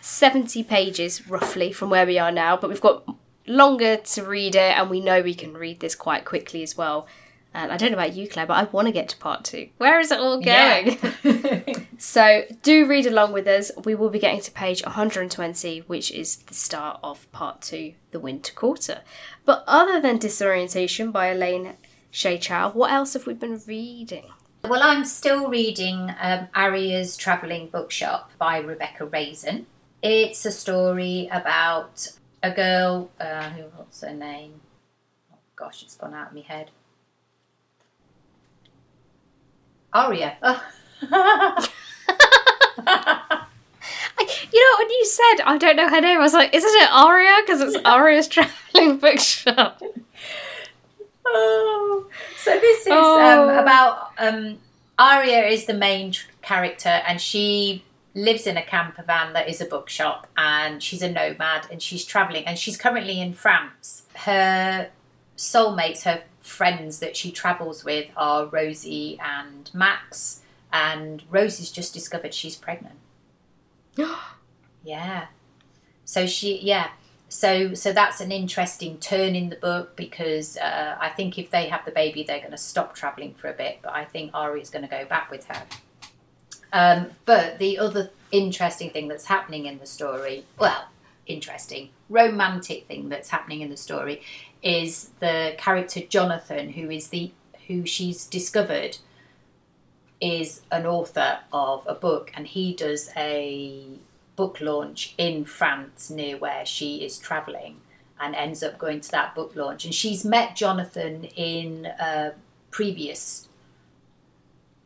70 0.02 0.64
pages 0.64 1.28
roughly 1.28 1.72
from 1.72 1.90
where 1.90 2.06
we 2.06 2.18
are 2.20 2.32
now, 2.32 2.58
but 2.58 2.70
we've 2.70 2.82
got 2.82 3.08
longer 3.48 3.98
to 3.98 4.24
read 4.24 4.56
it 4.56 4.78
and 4.78 4.90
we 4.90 5.02
know 5.02 5.22
we 5.22 5.34
can 5.34 5.54
read 5.56 5.80
this 5.80 5.96
quite 5.96 6.26
quickly 6.26 6.64
as 6.64 6.78
well. 6.78 7.08
And 7.52 7.72
I 7.72 7.78
don't 7.78 7.92
know 7.92 7.98
about 7.98 8.14
you, 8.14 8.28
Claire, 8.30 8.46
but 8.46 8.58
I 8.58 8.64
want 8.66 8.88
to 8.88 8.92
get 8.92 9.10
to 9.10 9.18
part 9.18 9.44
two. 9.44 9.70
Where 9.78 10.00
is 10.00 10.12
it 10.12 10.20
all 10.20 10.40
going? 10.40 11.00
Yeah. 11.24 11.74
so 11.98 12.44
do 12.62 12.86
read 12.86 13.08
along 13.08 13.34
with 13.34 13.48
us. 13.48 13.72
We 13.84 13.96
will 13.96 14.12
be 14.12 14.20
getting 14.20 14.42
to 14.42 14.52
page 14.52 14.84
120, 14.84 15.80
which 15.88 16.12
is 16.12 16.38
the 16.38 16.54
start 16.54 17.00
of 17.04 17.30
part 17.32 17.62
two, 17.62 17.94
The 18.12 18.20
Winter 18.20 18.54
Quarter. 18.54 19.02
But 19.46 19.64
other 19.66 20.00
than 20.00 20.20
Disorientation 20.20 21.12
by 21.12 21.28
Elaine 21.28 21.74
Hsieh 22.14 22.40
Chou, 22.40 22.78
what 22.78 22.92
else 22.92 23.14
have 23.14 23.26
we 23.26 23.34
been 23.34 23.60
reading? 23.66 24.26
Well, 24.64 24.84
I'm 24.84 25.04
still 25.06 25.50
reading 25.50 26.14
um, 26.22 26.50
Aria's 26.56 27.18
Travelling 27.18 27.70
Bookshop 27.70 28.32
by 28.38 28.60
Rebecca 28.60 29.06
Raisin. 29.06 29.66
It's 30.02 30.46
a 30.46 30.52
story 30.52 31.28
about 31.32 32.12
a 32.42 32.52
girl. 32.52 33.10
Uh, 33.20 33.50
who? 33.50 33.64
What's 33.76 34.02
her 34.02 34.14
name? 34.14 34.62
Oh 35.32 35.38
gosh, 35.56 35.84
it's 35.84 35.96
gone 35.96 36.14
out 36.14 36.30
of 36.30 36.34
my 36.34 36.42
head. 36.42 36.72
Aria. 39.94 40.38
Oh. 44.22 44.26
you 44.52 44.60
know 44.60 44.84
when 44.84 44.90
you 44.90 45.06
said 45.06 45.44
I 45.46 45.58
don't 45.58 45.76
know 45.76 45.90
her 45.90 46.02
name, 46.02 46.18
I 46.18 46.22
was 46.22 46.34
like, 46.34 46.54
isn't 46.54 46.82
it 46.82 46.90
Aria? 46.92 47.38
Because 47.42 47.62
it's 47.62 47.78
Aria's 47.86 48.28
traveling 48.28 48.98
bookshop. 48.98 49.82
oh, 51.26 52.08
so 52.38 52.52
this 52.60 52.82
is 52.82 52.88
oh. 52.92 53.50
um, 53.50 53.58
about 53.58 54.12
um, 54.18 54.58
Aria 54.98 55.46
is 55.48 55.66
the 55.66 55.74
main 55.74 56.12
tr- 56.12 56.30
character, 56.42 56.90
and 56.90 57.22
she 57.22 57.84
lives 58.14 58.48
in 58.48 58.58
a 58.58 58.64
camper 58.64 59.04
van 59.04 59.34
that 59.34 59.50
is 59.50 59.62
a 59.62 59.66
bookshop, 59.66 60.28
and 60.38 60.82
she's 60.82 61.02
a 61.02 61.12
nomad, 61.12 61.68
and 61.72 61.82
she's 61.82 62.06
traveling, 62.06 62.46
and 62.46 62.58
she's 62.58 62.78
currently 62.78 63.20
in 63.20 63.34
France. 63.34 64.04
Her 64.16 64.90
soulmates, 65.38 66.04
her 66.04 66.24
friends 66.40 67.00
that 67.00 67.16
she 67.16 67.32
travels 67.32 67.84
with, 67.84 68.10
are 68.18 68.46
Rosie 68.46 69.20
and 69.22 69.70
Max, 69.74 70.42
and 70.72 71.24
Rosie's 71.30 71.72
just 71.72 71.94
discovered 71.94 72.34
she's 72.34 72.56
pregnant. 72.56 72.96
yeah. 74.84 75.28
So 76.06 76.26
she, 76.26 76.60
yeah. 76.60 76.90
So 77.32 77.76
so 77.76 77.94
that's 77.94 78.22
an 78.22 78.32
interesting 78.32 78.98
turn 78.98 79.36
in 79.36 79.50
the 79.50 79.56
book 79.56 79.96
because 79.96 80.58
uh, 80.58 80.98
I 81.00 81.10
think 81.10 81.38
if 81.38 81.52
they 81.52 81.70
have 81.70 81.86
the 81.86 81.92
baby, 81.92 82.24
they're 82.24 82.40
going 82.40 82.52
to 82.52 82.58
stop 82.58 82.96
traveling 82.96 83.36
for 83.36 83.50
a 83.50 83.54
bit. 83.54 83.80
But 83.84 83.94
I 83.94 84.06
think 84.06 84.32
Ari 84.34 84.62
is 84.62 84.72
going 84.72 84.82
to 84.82 84.90
go 84.90 85.06
back 85.06 85.30
with 85.30 85.46
her. 85.46 85.62
Um, 86.72 87.12
but 87.26 87.58
the 87.60 87.80
other 87.80 88.12
interesting 88.32 88.90
thing 88.92 89.08
that's 89.08 89.26
happening 89.26 89.66
in 89.66 89.80
the 89.80 89.86
story, 89.86 90.46
well, 90.58 90.86
interesting, 91.26 91.90
romantic 92.10 92.88
thing 92.88 93.10
that's 93.10 93.30
happening 93.30 93.62
in 93.62 93.70
the 93.70 93.78
story, 93.78 94.22
is 94.62 95.12
the 95.20 95.56
character 95.58 96.02
Jonathan, 96.02 96.74
who 96.74 96.90
is 96.90 97.10
the 97.10 97.32
who 97.68 97.86
she's 97.86 98.26
discovered 98.26 98.98
is 100.20 100.62
an 100.72 100.86
author 100.86 101.40
of 101.54 101.86
a 101.88 101.94
book, 101.94 102.32
and 102.34 102.48
he 102.48 102.74
does 102.74 103.10
a 103.16 103.86
book 104.36 104.60
launch 104.62 105.14
in 105.18 105.46
France 105.46 106.10
near 106.10 106.38
where 106.38 106.66
she 106.66 107.04
is 107.04 107.18
travelling 107.18 107.78
and 108.20 108.36
ends 108.36 108.64
up 108.64 108.78
going 108.78 109.02
to 109.02 109.12
that 109.12 109.36
book 109.36 109.56
launch. 109.56 109.86
And 109.86 109.94
she's 109.94 110.26
met 110.26 110.56
Jonathan 110.56 111.26
in 111.36 111.86
a 111.86 112.32
previous 112.72 113.49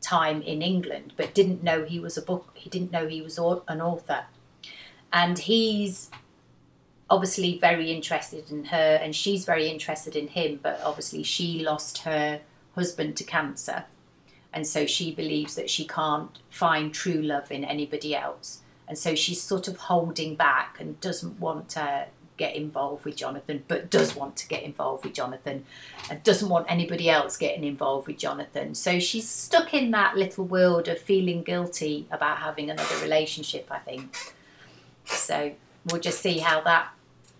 time 0.03 0.41
in 0.41 0.61
England, 0.61 1.13
but 1.17 1.33
didn't 1.33 1.63
know 1.63 1.85
he 1.85 1.99
was 1.99 2.17
a 2.17 2.21
book. 2.21 2.51
He 2.53 2.69
didn't 2.69 2.91
know 2.91 3.07
he 3.07 3.21
was 3.21 3.37
an 3.37 3.81
author, 3.81 4.25
and 5.11 5.39
he's 5.39 6.11
obviously 7.09 7.59
very 7.59 7.91
interested 7.91 8.51
in 8.51 8.65
her, 8.65 8.99
and 9.01 9.15
she's 9.15 9.45
very 9.45 9.67
interested 9.67 10.15
in 10.15 10.27
him. 10.27 10.59
But 10.61 10.81
obviously, 10.83 11.23
she 11.23 11.63
lost 11.63 11.99
her 11.99 12.41
husband 12.75 13.17
to 13.17 13.23
cancer, 13.23 13.85
and 14.51 14.67
so 14.67 14.85
she 14.85 15.13
believes 15.13 15.55
that 15.55 15.69
she 15.69 15.87
can't 15.87 16.39
find 16.49 16.93
true 16.93 17.21
love 17.21 17.51
in 17.51 17.63
anybody 17.63 18.15
else 18.15 18.59
and 18.87 18.97
so 18.97 19.15
she's 19.15 19.41
sort 19.41 19.67
of 19.67 19.77
holding 19.77 20.35
back 20.35 20.77
and 20.79 20.99
doesn't 20.99 21.39
want 21.39 21.69
to 21.69 22.05
get 22.37 22.55
involved 22.55 23.05
with 23.05 23.15
Jonathan, 23.15 23.63
but 23.67 23.89
does 23.89 24.15
want 24.15 24.35
to 24.37 24.47
get 24.47 24.63
involved 24.63 25.03
with 25.03 25.13
Jonathan 25.13 25.65
and 26.09 26.23
doesn't 26.23 26.49
want 26.49 26.65
anybody 26.69 27.09
else 27.09 27.37
getting 27.37 27.63
involved 27.63 28.07
with 28.07 28.17
Jonathan. 28.17 28.75
So 28.75 28.99
she's 28.99 29.29
stuck 29.29 29.73
in 29.73 29.91
that 29.91 30.17
little 30.17 30.45
world 30.45 30.87
of 30.87 30.99
feeling 30.99 31.43
guilty 31.43 32.07
about 32.11 32.39
having 32.39 32.69
another 32.69 32.95
relationship, 33.01 33.67
I 33.69 33.79
think. 33.79 34.33
So 35.05 35.53
we'll 35.85 36.01
just 36.01 36.21
see 36.21 36.39
how 36.39 36.61
that 36.61 36.93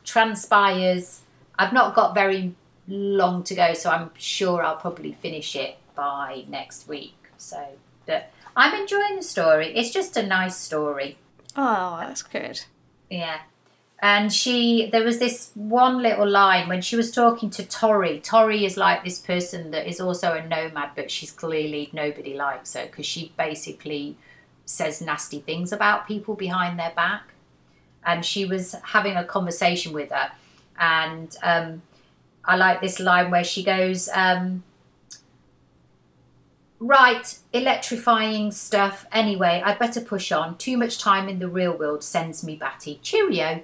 transpires. 0.04 1.22
I've 1.58 1.74
not 1.74 1.96
got 1.96 2.14
very 2.14 2.56
long 2.88 3.44
to 3.44 3.56
go, 3.56 3.74
so 3.74 3.90
I'm 3.90 4.12
sure 4.18 4.64
I'll 4.64 4.78
probably 4.78 5.14
finish 5.14 5.56
it 5.56 5.78
by 5.96 6.46
next 6.48 6.88
week. 6.88 7.16
So, 7.38 7.66
but 8.06 8.32
I'm 8.56 8.80
enjoying 8.80 9.16
the 9.16 9.24
story. 9.24 9.76
It's 9.76 9.92
just 9.92 10.18
a 10.18 10.26
nice 10.26 10.58
story. 10.58 11.18
Oh, 11.56 11.98
that's 12.00 12.24
good. 12.24 12.62
Yeah. 13.10 13.40
And 14.03 14.33
she, 14.33 14.89
there 14.91 15.05
was 15.05 15.19
this 15.19 15.51
one 15.53 16.03
little 16.03 16.27
line 16.27 16.67
when 16.67 16.81
she 16.81 16.98
was 16.98 17.10
talking 17.10 17.50
to 17.51 17.65
Tori. 17.65 18.19
Tori 18.19 18.65
is 18.65 18.75
like 18.75 19.05
this 19.05 19.17
person 19.17 19.72
that 19.72 19.88
is 19.88 20.01
also 20.01 20.33
a 20.33 20.45
nomad, 20.45 20.89
but 20.93 21.10
she's 21.10 21.31
clearly 21.31 21.89
nobody 21.93 22.33
likes 22.33 22.74
her 22.74 22.86
because 22.86 23.05
she 23.05 23.31
basically 23.38 24.17
says 24.65 25.00
nasty 25.00 25.39
things 25.39 25.72
about 25.72 26.05
people 26.05 26.36
behind 26.36 26.77
their 26.77 26.91
back. 26.93 27.29
And 28.05 28.25
she 28.25 28.43
was 28.43 28.75
having 28.83 29.15
a 29.15 29.24
conversation 29.24 29.93
with 29.93 30.12
her. 30.12 30.33
And 30.77 31.33
um, 31.41 31.81
I 32.43 32.57
like 32.57 32.81
this 32.81 33.00
line 33.00 33.31
where 33.31 33.45
she 33.45 33.63
goes, 33.63 34.10
um, 34.10 34.65
Right, 36.77 37.39
electrifying 37.53 38.51
stuff. 38.51 39.05
Anyway, 39.13 39.63
I'd 39.65 39.79
better 39.79 40.01
push 40.01 40.33
on. 40.33 40.57
Too 40.57 40.75
much 40.75 41.00
time 41.00 41.29
in 41.29 41.39
the 41.39 41.48
real 41.48 41.77
world 41.77 42.03
sends 42.03 42.43
me 42.43 42.57
batty. 42.57 43.00
Cheerio. 43.01 43.63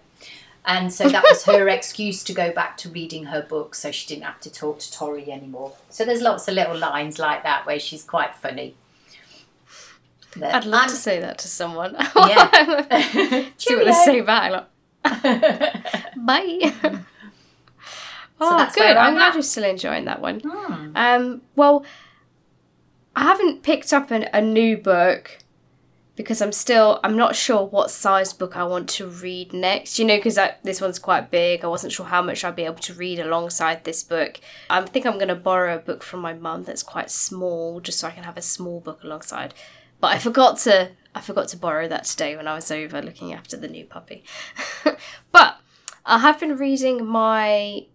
And 0.65 0.93
so 0.93 1.09
that 1.09 1.23
was 1.23 1.45
her 1.45 1.67
excuse 1.69 2.23
to 2.25 2.33
go 2.33 2.51
back 2.51 2.77
to 2.77 2.89
reading 2.89 3.25
her 3.25 3.41
book 3.41 3.75
so 3.75 3.91
she 3.91 4.07
didn't 4.07 4.25
have 4.25 4.39
to 4.41 4.51
talk 4.51 4.79
to 4.79 4.91
Tori 4.91 5.31
anymore. 5.31 5.73
So 5.89 6.05
there's 6.05 6.21
lots 6.21 6.47
of 6.47 6.53
little 6.53 6.77
lines 6.77 7.17
like 7.17 7.43
that 7.43 7.65
where 7.65 7.79
she's 7.79 8.03
quite 8.03 8.35
funny. 8.35 8.75
But 10.35 10.53
I'd 10.53 10.65
love 10.65 10.83
I'm... 10.83 10.89
to 10.89 10.95
say 10.95 11.19
that 11.19 11.39
to 11.39 11.47
someone. 11.47 11.95
Yeah. 12.15 13.49
See 13.57 13.75
what 13.75 13.85
they 13.85 13.93
say 13.93 14.21
back. 14.21 14.51
Like, 14.51 15.23
Bye. 16.15 16.73
oh, 18.39 18.69
so 18.69 18.81
good. 18.81 18.97
I'm, 18.97 18.97
I'm 18.97 19.13
glad 19.15 19.33
you're 19.33 19.43
still 19.43 19.63
enjoying 19.63 20.05
that 20.05 20.21
one. 20.21 20.39
Hmm. 20.41 20.91
Um, 20.95 21.41
well, 21.55 21.83
I 23.15 23.23
haven't 23.23 23.63
picked 23.63 23.91
up 23.91 24.11
an, 24.11 24.29
a 24.33 24.41
new 24.41 24.77
book 24.77 25.39
because 26.19 26.41
I'm 26.41 26.51
still 26.51 26.99
I'm 27.01 27.15
not 27.15 27.33
sure 27.33 27.65
what 27.65 27.89
size 27.89 28.33
book 28.33 28.57
I 28.57 28.65
want 28.65 28.89
to 28.89 29.07
read 29.07 29.53
next. 29.53 29.97
You 29.97 30.03
know, 30.03 30.17
because 30.17 30.37
this 30.63 30.81
one's 30.81 30.99
quite 30.99 31.31
big. 31.31 31.63
I 31.63 31.67
wasn't 31.67 31.93
sure 31.93 32.07
how 32.07 32.21
much 32.21 32.43
I'd 32.43 32.57
be 32.57 32.65
able 32.65 32.75
to 32.75 32.93
read 32.93 33.19
alongside 33.19 33.85
this 33.85 34.03
book. 34.03 34.41
I 34.69 34.81
think 34.81 35.05
I'm 35.05 35.13
going 35.13 35.29
to 35.29 35.35
borrow 35.35 35.75
a 35.75 35.79
book 35.79 36.03
from 36.03 36.19
my 36.19 36.33
mum 36.33 36.65
that's 36.65 36.83
quite 36.83 37.09
small, 37.09 37.79
just 37.79 38.01
so 38.01 38.09
I 38.09 38.11
can 38.11 38.25
have 38.25 38.35
a 38.35 38.41
small 38.41 38.81
book 38.81 39.01
alongside. 39.01 39.53
But 40.01 40.07
I 40.07 40.19
forgot 40.19 40.57
to 40.59 40.91
I 41.15 41.21
forgot 41.21 41.47
to 41.49 41.57
borrow 41.57 41.87
that 41.87 42.03
today 42.03 42.35
when 42.35 42.49
I 42.49 42.55
was 42.55 42.69
over 42.69 43.01
looking 43.01 43.31
after 43.31 43.55
the 43.55 43.69
new 43.69 43.85
puppy. 43.85 44.25
but 45.31 45.55
I 46.05 46.19
have 46.19 46.37
been 46.37 46.57
reading 46.57 47.05
my 47.05 47.85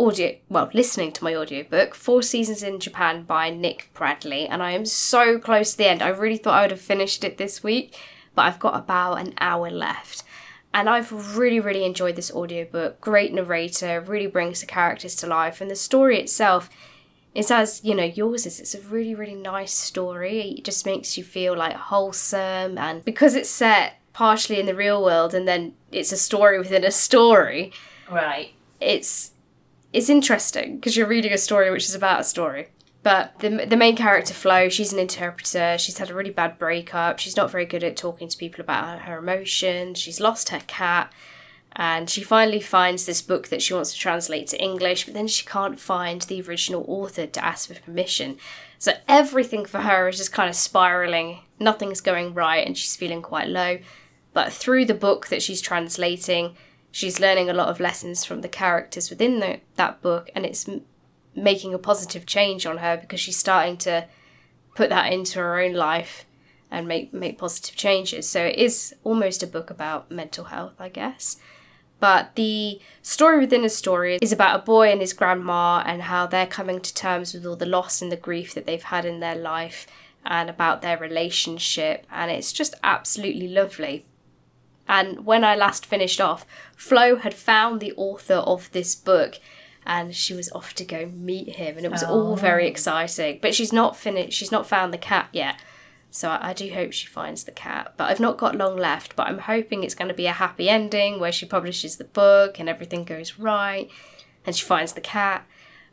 audio 0.00 0.34
well 0.48 0.70
listening 0.72 1.12
to 1.12 1.22
my 1.22 1.34
audiobook 1.34 1.94
four 1.94 2.22
seasons 2.22 2.62
in 2.62 2.80
japan 2.80 3.22
by 3.22 3.50
nick 3.50 3.90
bradley 3.92 4.46
and 4.46 4.62
i 4.62 4.70
am 4.70 4.86
so 4.86 5.38
close 5.38 5.72
to 5.72 5.78
the 5.78 5.86
end. 5.86 6.02
I 6.02 6.08
really 6.08 6.38
thought 6.38 6.54
i 6.54 6.62
would 6.62 6.70
have 6.70 6.80
finished 6.80 7.22
it 7.22 7.36
this 7.36 7.62
week 7.62 7.98
but 8.34 8.42
i've 8.42 8.58
got 8.58 8.78
about 8.78 9.16
an 9.16 9.34
hour 9.38 9.70
left. 9.70 10.22
And 10.72 10.88
i've 10.88 11.36
really 11.36 11.60
really 11.60 11.84
enjoyed 11.84 12.16
this 12.16 12.32
audiobook. 12.32 13.00
Great 13.02 13.34
narrator 13.34 14.00
really 14.00 14.26
brings 14.26 14.60
the 14.60 14.66
characters 14.66 15.14
to 15.16 15.26
life 15.26 15.60
and 15.60 15.70
the 15.70 15.76
story 15.76 16.18
itself 16.18 16.70
is 17.34 17.50
as 17.50 17.84
you 17.84 17.94
know 17.94 18.04
yours 18.04 18.46
is. 18.46 18.58
It's 18.58 18.74
a 18.74 18.80
really 18.80 19.14
really 19.14 19.34
nice 19.34 19.74
story. 19.74 20.54
It 20.58 20.64
just 20.64 20.86
makes 20.86 21.18
you 21.18 21.24
feel 21.24 21.54
like 21.54 21.74
wholesome 21.74 22.78
and 22.78 23.04
because 23.04 23.34
it's 23.34 23.50
set 23.50 24.00
partially 24.14 24.58
in 24.58 24.66
the 24.66 24.74
real 24.74 25.04
world 25.04 25.34
and 25.34 25.46
then 25.46 25.74
it's 25.92 26.10
a 26.10 26.16
story 26.16 26.58
within 26.58 26.84
a 26.84 26.90
story 26.90 27.72
right. 28.10 28.52
it's 28.80 29.32
it's 29.92 30.08
interesting 30.08 30.76
because 30.76 30.96
you're 30.96 31.06
reading 31.06 31.32
a 31.32 31.38
story 31.38 31.70
which 31.70 31.88
is 31.88 31.94
about 31.94 32.20
a 32.20 32.24
story. 32.24 32.68
But 33.02 33.38
the, 33.38 33.66
the 33.66 33.76
main 33.76 33.96
character, 33.96 34.34
Flo, 34.34 34.68
she's 34.68 34.92
an 34.92 34.98
interpreter. 34.98 35.76
She's 35.78 35.96
had 35.96 36.10
a 36.10 36.14
really 36.14 36.30
bad 36.30 36.58
breakup. 36.58 37.18
She's 37.18 37.36
not 37.36 37.50
very 37.50 37.64
good 37.64 37.82
at 37.82 37.96
talking 37.96 38.28
to 38.28 38.36
people 38.36 38.60
about 38.60 39.00
her 39.02 39.18
emotions. 39.18 39.98
She's 39.98 40.20
lost 40.20 40.50
her 40.50 40.60
cat. 40.66 41.12
And 41.72 42.10
she 42.10 42.22
finally 42.22 42.60
finds 42.60 43.06
this 43.06 43.22
book 43.22 43.48
that 43.48 43.62
she 43.62 43.72
wants 43.72 43.92
to 43.92 43.98
translate 43.98 44.48
to 44.48 44.62
English, 44.62 45.04
but 45.04 45.14
then 45.14 45.28
she 45.28 45.46
can't 45.46 45.80
find 45.80 46.20
the 46.22 46.42
original 46.42 46.84
author 46.88 47.26
to 47.26 47.44
ask 47.44 47.68
for 47.68 47.80
permission. 47.80 48.38
So 48.78 48.92
everything 49.08 49.64
for 49.64 49.80
her 49.80 50.08
is 50.08 50.18
just 50.18 50.32
kind 50.32 50.50
of 50.50 50.56
spiraling. 50.56 51.40
Nothing's 51.58 52.00
going 52.00 52.34
right, 52.34 52.66
and 52.66 52.76
she's 52.76 52.96
feeling 52.96 53.22
quite 53.22 53.46
low. 53.46 53.78
But 54.32 54.52
through 54.52 54.86
the 54.86 54.94
book 54.94 55.28
that 55.28 55.42
she's 55.42 55.60
translating, 55.60 56.56
she's 56.90 57.20
learning 57.20 57.48
a 57.48 57.54
lot 57.54 57.68
of 57.68 57.80
lessons 57.80 58.24
from 58.24 58.40
the 58.40 58.48
characters 58.48 59.10
within 59.10 59.40
the, 59.40 59.60
that 59.76 60.00
book 60.02 60.30
and 60.34 60.44
it's 60.44 60.68
m- 60.68 60.82
making 61.34 61.72
a 61.72 61.78
positive 61.78 62.26
change 62.26 62.66
on 62.66 62.78
her 62.78 62.96
because 62.96 63.20
she's 63.20 63.36
starting 63.36 63.76
to 63.76 64.06
put 64.74 64.90
that 64.90 65.12
into 65.12 65.38
her 65.38 65.60
own 65.60 65.74
life 65.74 66.24
and 66.70 66.86
make 66.86 67.12
make 67.12 67.38
positive 67.38 67.74
changes. 67.74 68.28
So 68.28 68.44
it 68.44 68.56
is 68.56 68.94
almost 69.04 69.42
a 69.42 69.46
book 69.46 69.70
about 69.70 70.10
mental 70.10 70.44
health 70.44 70.74
i 70.78 70.88
guess. 70.88 71.36
But 71.98 72.34
the 72.34 72.80
story 73.02 73.38
within 73.38 73.64
a 73.64 73.68
story 73.68 74.18
is 74.22 74.32
about 74.32 74.58
a 74.58 74.62
boy 74.62 74.90
and 74.90 75.02
his 75.02 75.12
grandma 75.12 75.82
and 75.84 76.02
how 76.02 76.26
they're 76.26 76.46
coming 76.46 76.80
to 76.80 76.94
terms 76.94 77.34
with 77.34 77.44
all 77.44 77.56
the 77.56 77.66
loss 77.66 78.00
and 78.00 78.10
the 78.10 78.16
grief 78.16 78.54
that 78.54 78.64
they've 78.64 78.82
had 78.82 79.04
in 79.04 79.20
their 79.20 79.34
life 79.36 79.86
and 80.24 80.48
about 80.48 80.80
their 80.80 80.96
relationship. 80.96 82.06
And 82.10 82.30
it's 82.30 82.52
just 82.52 82.74
absolutely 82.82 83.48
lovely 83.48 84.06
and 84.90 85.24
when 85.24 85.44
I 85.44 85.54
last 85.54 85.86
finished 85.86 86.20
off, 86.20 86.44
Flo 86.74 87.14
had 87.14 87.32
found 87.32 87.80
the 87.80 87.92
author 87.96 88.34
of 88.34 88.68
this 88.72 88.96
book 88.96 89.38
and 89.86 90.12
she 90.12 90.34
was 90.34 90.50
off 90.50 90.74
to 90.74 90.84
go 90.84 91.06
meet 91.06 91.54
him 91.54 91.76
and 91.76 91.86
it 91.86 91.92
was 91.92 92.02
oh. 92.02 92.08
all 92.08 92.36
very 92.36 92.66
exciting. 92.66 93.38
But 93.40 93.54
she's 93.54 93.72
not 93.72 93.96
finished 93.96 94.36
she's 94.36 94.50
not 94.50 94.66
found 94.66 94.92
the 94.92 94.98
cat 94.98 95.28
yet. 95.32 95.62
So 96.10 96.28
I, 96.28 96.48
I 96.48 96.52
do 96.54 96.68
hope 96.74 96.92
she 96.92 97.06
finds 97.06 97.44
the 97.44 97.52
cat. 97.52 97.94
But 97.96 98.10
I've 98.10 98.18
not 98.18 98.36
got 98.36 98.56
long 98.56 98.76
left, 98.76 99.14
but 99.14 99.28
I'm 99.28 99.38
hoping 99.38 99.84
it's 99.84 99.94
going 99.94 100.08
to 100.08 100.14
be 100.14 100.26
a 100.26 100.32
happy 100.32 100.68
ending 100.68 101.20
where 101.20 101.30
she 101.30 101.46
publishes 101.46 101.96
the 101.96 102.04
book 102.04 102.58
and 102.58 102.68
everything 102.68 103.04
goes 103.04 103.38
right 103.38 103.88
and 104.44 104.56
she 104.56 104.66
finds 104.66 104.94
the 104.94 105.00
cat. 105.00 105.46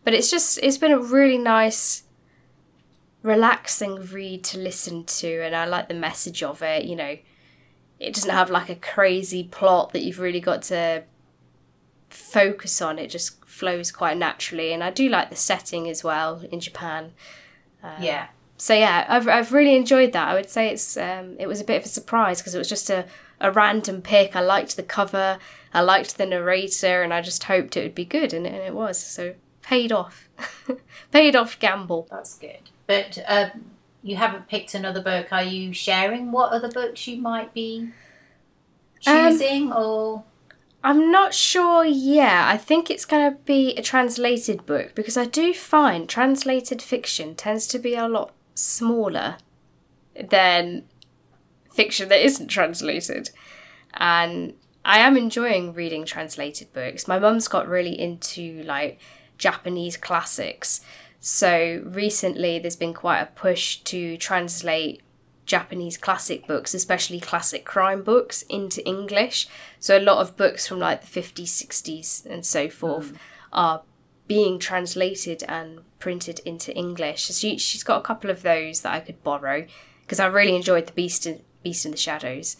But 0.05 0.15
it's 0.15 0.31
just 0.31 0.57
it's 0.63 0.79
been 0.79 0.91
a 0.91 0.99
really 0.99 1.37
nice 1.37 2.01
relaxing 3.21 4.07
read 4.07 4.43
to 4.45 4.57
listen 4.57 5.03
to 5.03 5.43
and 5.43 5.55
I 5.55 5.65
like 5.65 5.87
the 5.87 5.93
message 5.93 6.41
of 6.41 6.63
it, 6.63 6.85
you 6.85 6.95
know. 6.95 7.17
It 7.99 8.13
doesn't 8.13 8.29
have 8.29 8.49
like 8.49 8.69
a 8.69 8.75
crazy 8.75 9.43
plot 9.43 9.93
that 9.93 10.03
you've 10.03 10.19
really 10.19 10.39
got 10.39 10.61
to 10.63 11.03
focus 12.09 12.81
on. 12.81 12.99
It 12.99 13.09
just 13.09 13.43
flows 13.45 13.91
quite 13.91 14.17
naturally 14.17 14.71
and 14.71 14.83
I 14.83 14.91
do 14.91 15.09
like 15.09 15.29
the 15.29 15.35
setting 15.35 15.89
as 15.89 16.03
well 16.03 16.43
in 16.51 16.59
Japan. 16.59 17.11
Um, 17.83 18.01
yeah. 18.01 18.27
So 18.57 18.73
yeah, 18.73 19.05
I've 19.07 19.27
I've 19.27 19.53
really 19.53 19.75
enjoyed 19.75 20.13
that. 20.13 20.27
I 20.27 20.33
would 20.33 20.49
say 20.49 20.69
it's 20.69 20.97
um 20.97 21.35
it 21.39 21.47
was 21.47 21.61
a 21.61 21.63
bit 21.63 21.77
of 21.77 21.85
a 21.85 21.89
surprise 21.89 22.39
because 22.39 22.55
it 22.55 22.59
was 22.59 22.69
just 22.69 22.89
a 22.89 23.05
a 23.39 23.51
random 23.51 24.01
pick. 24.01 24.35
I 24.35 24.41
liked 24.41 24.75
the 24.75 24.83
cover, 24.83 25.37
I 25.73 25.81
liked 25.81 26.17
the 26.17 26.25
narrator, 26.25 27.03
and 27.03 27.13
I 27.13 27.21
just 27.21 27.43
hoped 27.43 27.77
it 27.77 27.83
would 27.83 27.95
be 27.95 28.05
good, 28.05 28.33
and, 28.33 28.45
and 28.47 28.55
it 28.55 28.73
was. 28.73 28.99
So 28.99 29.35
paid 29.61 29.91
off, 29.91 30.27
paid 31.11 31.35
off 31.35 31.59
gamble. 31.59 32.07
That's 32.09 32.37
good. 32.37 32.69
But 32.87 33.19
uh, 33.27 33.49
you 34.07 34.15
haven't 34.15 34.47
picked 34.47 34.73
another 34.73 35.01
book. 35.01 35.27
Are 35.31 35.43
you 35.43 35.73
sharing 35.73 36.31
what 36.31 36.53
other 36.53 36.69
books 36.69 37.07
you 37.07 37.21
might 37.21 37.53
be 37.53 37.89
um, 39.05 39.29
choosing, 39.31 39.71
um, 39.71 39.77
or? 39.77 40.23
I'm 40.83 41.11
not 41.11 41.33
sure 41.33 41.83
yet. 41.83 42.45
I 42.45 42.55
think 42.55 42.89
it's 42.89 43.03
going 43.03 43.29
to 43.29 43.37
be 43.39 43.75
a 43.75 43.81
translated 43.81 44.65
book 44.65 44.95
because 44.95 45.17
I 45.17 45.25
do 45.25 45.53
find 45.53 46.07
translated 46.07 46.81
fiction 46.81 47.35
tends 47.35 47.67
to 47.67 47.79
be 47.79 47.95
a 47.95 48.07
lot 48.07 48.33
smaller 48.55 49.37
than 50.17 50.85
fiction 51.69 52.07
that 52.07 52.23
isn't 52.23 52.47
translated. 52.47 53.31
And 53.93 54.53
I 54.85 54.99
am 54.99 55.17
enjoying 55.17 55.73
reading 55.73 56.05
translated 56.05 56.71
books. 56.71 57.09
My 57.09 57.19
mum's 57.19 57.49
got 57.49 57.67
really 57.67 57.99
into 57.99 58.63
like 58.63 58.99
Japanese 59.37 59.97
classics. 59.97 60.79
So 61.19 61.81
recently 61.85 62.59
there's 62.59 62.75
been 62.75 62.93
quite 62.93 63.21
a 63.21 63.25
push 63.27 63.77
to 63.77 64.17
translate 64.17 65.01
Japanese 65.45 65.97
classic 65.97 66.45
books, 66.45 66.73
especially 66.73 67.19
classic 67.19 67.65
crime 67.65 68.03
books, 68.03 68.43
into 68.43 68.85
English. 68.85 69.47
So 69.79 69.97
a 69.97 69.99
lot 69.99 70.19
of 70.19 70.37
books 70.37 70.67
from 70.67 70.79
like 70.79 71.01
the 71.01 71.21
50s, 71.21 71.45
60s, 71.45 72.25
and 72.25 72.45
so 72.45 72.69
forth 72.69 73.13
mm. 73.13 73.17
are 73.51 73.81
being 74.27 74.59
translated 74.59 75.43
and 75.47 75.79
printed 75.99 76.39
into 76.45 76.75
English. 76.75 77.23
So 77.23 77.33
she, 77.33 77.57
she's 77.57 77.83
got 77.83 77.99
a 77.99 78.03
couple 78.03 78.29
of 78.29 78.43
those 78.43 78.81
that 78.81 78.93
I 78.93 78.99
could 78.99 79.23
borrow 79.23 79.65
because 80.01 80.19
I 80.19 80.27
really 80.27 80.55
enjoyed 80.55 80.85
The 80.87 80.93
Beast 80.93 81.25
in, 81.25 81.41
Beast 81.63 81.85
in 81.85 81.91
the 81.91 81.97
Shadows. 81.97 82.57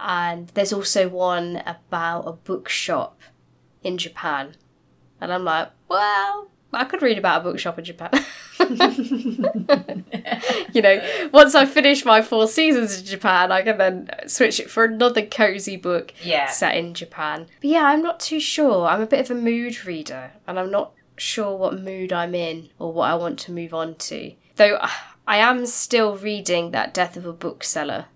And 0.00 0.48
there's 0.50 0.72
also 0.72 1.08
one 1.08 1.62
about 1.66 2.22
a 2.22 2.32
bookshop 2.32 3.20
in 3.82 3.98
Japan. 3.98 4.54
And 5.20 5.32
I'm 5.32 5.44
like, 5.44 5.70
well, 5.88 6.48
I 6.72 6.84
could 6.84 7.02
read 7.02 7.18
about 7.18 7.40
a 7.40 7.44
bookshop 7.44 7.78
in 7.78 7.84
Japan. 7.84 8.10
you 10.72 10.82
know, 10.82 11.28
once 11.32 11.54
I 11.54 11.64
finish 11.64 12.04
my 12.04 12.20
four 12.20 12.46
seasons 12.46 12.98
in 12.98 13.06
Japan, 13.06 13.50
I 13.50 13.62
can 13.62 13.78
then 13.78 14.10
switch 14.26 14.60
it 14.60 14.70
for 14.70 14.84
another 14.84 15.24
cozy 15.24 15.76
book 15.76 16.12
yeah. 16.22 16.48
set 16.48 16.76
in 16.76 16.92
Japan. 16.92 17.46
But 17.60 17.70
yeah, 17.70 17.84
I'm 17.84 18.02
not 18.02 18.20
too 18.20 18.40
sure. 18.40 18.86
I'm 18.86 19.00
a 19.00 19.06
bit 19.06 19.20
of 19.20 19.30
a 19.30 19.40
mood 19.40 19.86
reader, 19.86 20.32
and 20.46 20.58
I'm 20.58 20.70
not 20.70 20.92
sure 21.16 21.56
what 21.56 21.80
mood 21.80 22.12
I'm 22.12 22.34
in 22.34 22.68
or 22.78 22.92
what 22.92 23.10
I 23.10 23.14
want 23.14 23.38
to 23.40 23.52
move 23.52 23.72
on 23.72 23.94
to. 23.94 24.32
Though 24.56 24.78
I 25.26 25.38
am 25.38 25.64
still 25.66 26.16
reading 26.16 26.72
that 26.72 26.92
Death 26.92 27.16
of 27.16 27.26
a 27.26 27.32
Bookseller. 27.32 28.06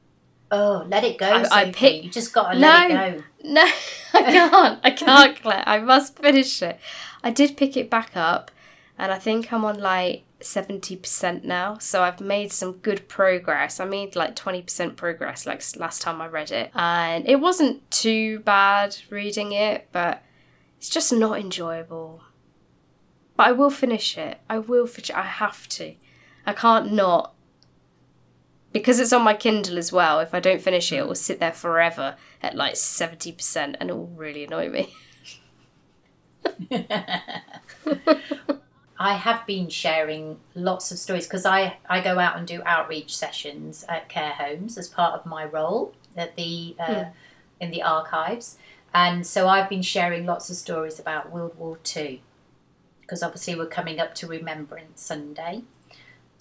Oh, 0.53 0.85
let 0.87 1.03
it 1.03 1.17
go. 1.17 1.27
I, 1.27 1.63
I 1.63 1.71
pick. 1.73 2.05
You 2.05 2.11
just 2.11 2.35
got 2.35 2.53
to 2.53 2.59
no, 2.59 2.69
let 2.69 2.91
it 2.91 3.17
go. 3.17 3.23
No, 3.45 3.63
I 4.13 4.23
can't. 4.23 4.81
I 4.85 4.91
can't, 4.91 5.43
Claire. 5.43 5.65
I 5.67 5.79
must 5.79 6.19
finish 6.19 6.61
it. 6.63 6.79
I 7.25 7.31
did 7.31 7.57
pick 7.57 7.75
it 7.77 7.89
back 7.89 8.11
up, 8.15 8.51
and 8.99 9.11
I 9.11 9.19
think 9.19 9.51
I'm 9.51 9.65
on 9.65 9.81
like 9.81 10.25
70% 10.41 11.45
now. 11.45 11.79
So 11.79 12.03
I've 12.03 12.21
made 12.21 12.53
some 12.53 12.73
good 12.73 13.09
progress. 13.09 13.81
I 13.81 13.87
made 13.87 14.15
like 14.15 14.37
20% 14.37 14.97
progress 14.97 15.47
like 15.47 15.63
last 15.77 16.03
time 16.03 16.21
I 16.21 16.27
read 16.27 16.51
it. 16.51 16.71
And 16.75 17.27
it 17.27 17.37
wasn't 17.37 17.91
too 17.91 18.41
bad 18.41 18.97
reading 19.09 19.53
it, 19.53 19.89
but 19.93 20.23
it's 20.77 20.91
just 20.91 21.13
not 21.13 21.39
enjoyable. 21.41 22.23
But 23.37 23.49
I 23.49 23.53
will 23.53 23.71
finish 23.71 24.19
it. 24.19 24.41
I 24.51 24.59
will 24.59 24.87
finish 24.87 25.11
it. 25.11 25.17
I 25.17 25.23
have 25.23 25.69
to. 25.71 25.95
I 26.45 26.53
can't 26.53 26.93
not. 26.93 27.35
Because 28.73 28.99
it's 28.99 29.13
on 29.13 29.23
my 29.23 29.35
Kindle 29.35 29.79
as 29.79 29.93
well, 29.93 30.21
if 30.21 30.35
I 30.35 30.41
don't 30.41 30.63
finish 30.63 30.93
it, 30.93 30.97
it 30.97 31.07
will 31.07 31.15
sit 31.15 31.41
there 31.41 31.53
forever 31.53 32.17
at 32.43 32.57
like 32.57 32.75
70% 32.75 33.77
and 33.79 33.91
it 33.91 33.93
will 33.93 34.07
really 34.07 34.45
annoy 34.45 34.71
me. 34.71 34.95
I 39.03 39.15
have 39.15 39.45
been 39.47 39.69
sharing 39.69 40.39
lots 40.55 40.93
of 40.93 40.99
stories 40.99 41.27
because 41.27 41.45
I, 41.45 41.79
I 41.91 42.01
go 42.01 42.21
out 42.21 42.37
and 42.37 42.47
do 42.47 42.63
outreach 42.65 43.17
sessions 43.17 43.85
at 43.89 44.09
care 44.09 44.31
homes 44.31 44.79
as 44.79 44.87
part 44.89 45.19
of 45.19 45.27
my 45.27 45.45
role 45.45 45.93
at 46.17 46.37
the 46.37 46.77
uh, 46.79 47.05
hmm. 47.05 47.11
in 47.59 47.73
the 47.73 47.83
archives, 47.83 48.59
and 48.95 49.27
so 49.27 49.49
I've 49.49 49.69
been 49.69 49.83
sharing 49.83 50.25
lots 50.25 50.51
of 50.51 50.57
stories 50.57 51.01
about 51.01 51.33
World 51.33 51.59
War 51.59 51.79
Two 51.83 52.21
because 53.01 53.25
obviously 53.25 53.57
we're 53.57 53.67
coming 53.67 53.99
up 53.99 54.15
to 54.15 54.29
Remembrance 54.29 55.03
Sunday, 55.03 55.63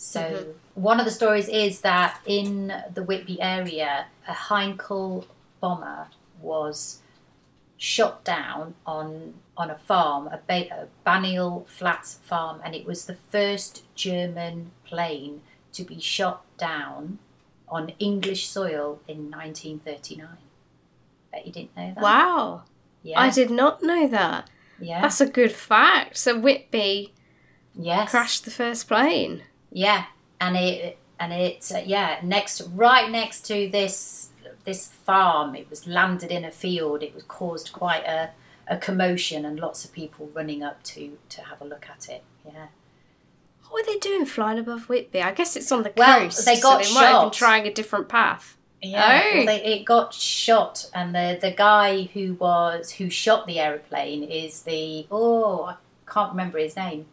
so 0.02 0.20
mm-hmm. 0.20 0.82
one 0.82 1.00
of 1.00 1.06
the 1.06 1.12
stories 1.12 1.48
is 1.48 1.82
that 1.82 2.20
in 2.26 2.74
the 2.92 3.04
Whitby 3.04 3.40
area, 3.40 4.08
a 4.28 4.32
Heinkel 4.32 5.26
bomber 5.60 6.08
was 6.42 7.02
shot 7.78 8.24
down 8.24 8.74
on 8.84 9.36
on 9.56 9.70
a 9.70 9.78
farm, 9.78 10.26
a, 10.26 10.40
ba- 10.48 10.74
a 10.74 10.88
Bannial 11.04 11.68
Flats 11.70 12.16
farm, 12.24 12.62
and 12.66 12.74
it 12.74 12.84
was 12.84 13.06
the 13.06 13.14
first 13.30 13.84
German 13.94 14.72
plane 14.86 15.42
to 15.74 15.84
be 15.84 16.00
shot 16.00 16.46
down 16.58 17.20
on 17.70 17.90
English 18.00 18.48
soil 18.48 19.02
in 19.08 19.30
1939. 19.30 20.28
Bet 21.32 21.46
you 21.46 21.54
didn't 21.54 21.78
know 21.78 21.94
that. 21.94 22.02
Wow. 22.02 22.64
Yeah. 23.04 23.20
I 23.20 23.30
did 23.30 23.52
not 23.52 23.84
know 23.84 24.08
that. 24.08 24.50
Yeah. 24.80 25.02
That's 25.02 25.22
a 25.22 25.30
good 25.30 25.52
fact. 25.52 26.18
So 26.18 26.40
Whitby 26.40 27.14
yes. 27.76 28.10
crashed 28.10 28.46
the 28.46 28.52
first 28.52 28.88
plane. 28.88 29.44
Yeah, 29.72 30.06
and 30.40 30.58
it 30.58 30.98
and 31.20 31.32
it's 31.32 31.72
uh, 31.72 31.84
yeah 31.86 32.20
next 32.24 32.62
right 32.74 33.10
next 33.10 33.46
to 33.48 33.70
this 33.70 34.30
this 34.66 34.88
farm. 34.88 35.56
It 35.56 35.70
was 35.70 35.88
landed 35.88 36.32
in 36.32 36.46
a 36.46 36.52
field. 36.52 37.04
It 37.04 37.14
was 37.14 37.24
caused 37.24 37.72
quite 37.72 38.06
a 38.06 38.32
a 38.68 38.78
commotion 38.78 39.46
and 39.46 39.60
lots 39.60 39.84
of 39.86 39.92
people 39.92 40.30
running 40.34 40.64
up 40.64 40.82
to 40.84 41.18
to 41.30 41.42
have 41.42 41.62
a 41.62 41.66
look 41.66 41.88
at 41.90 42.10
it. 42.10 42.24
Yeah. 42.46 42.68
What 43.70 43.86
were 43.86 43.94
they 43.94 44.00
doing 44.00 44.26
flying 44.26 44.60
above 44.60 44.90
Whitby? 44.90 45.22
I 45.22 45.32
guess 45.32 45.56
it's 45.56 45.72
on 45.72 45.84
the 45.84 45.94
well, 45.96 46.20
coast. 46.20 46.46
They 46.46 46.60
got 46.60 46.84
so 46.84 46.90
they 46.90 46.94
shot. 46.94 47.02
Might 47.02 47.08
have 47.08 47.22
been 47.24 47.32
trying 47.32 47.68
a 47.68 47.74
different 47.74 48.10
path. 48.10 48.58
Yeah, 48.82 49.22
oh. 49.24 49.38
well, 49.38 49.46
they, 49.46 49.64
it 49.64 49.86
got 49.86 50.14
shot, 50.14 50.90
and 50.94 51.14
the 51.14 51.38
the 51.40 51.52
guy 51.52 52.04
who 52.14 52.34
was 52.34 52.92
who 52.94 53.10
shot 53.10 53.46
the 53.46 53.60
aeroplane 53.60 54.24
is 54.24 54.64
the 54.64 55.06
oh 55.12 55.66
I 55.66 55.76
can't 56.12 56.32
remember 56.32 56.58
his 56.58 56.76
name. 56.76 57.06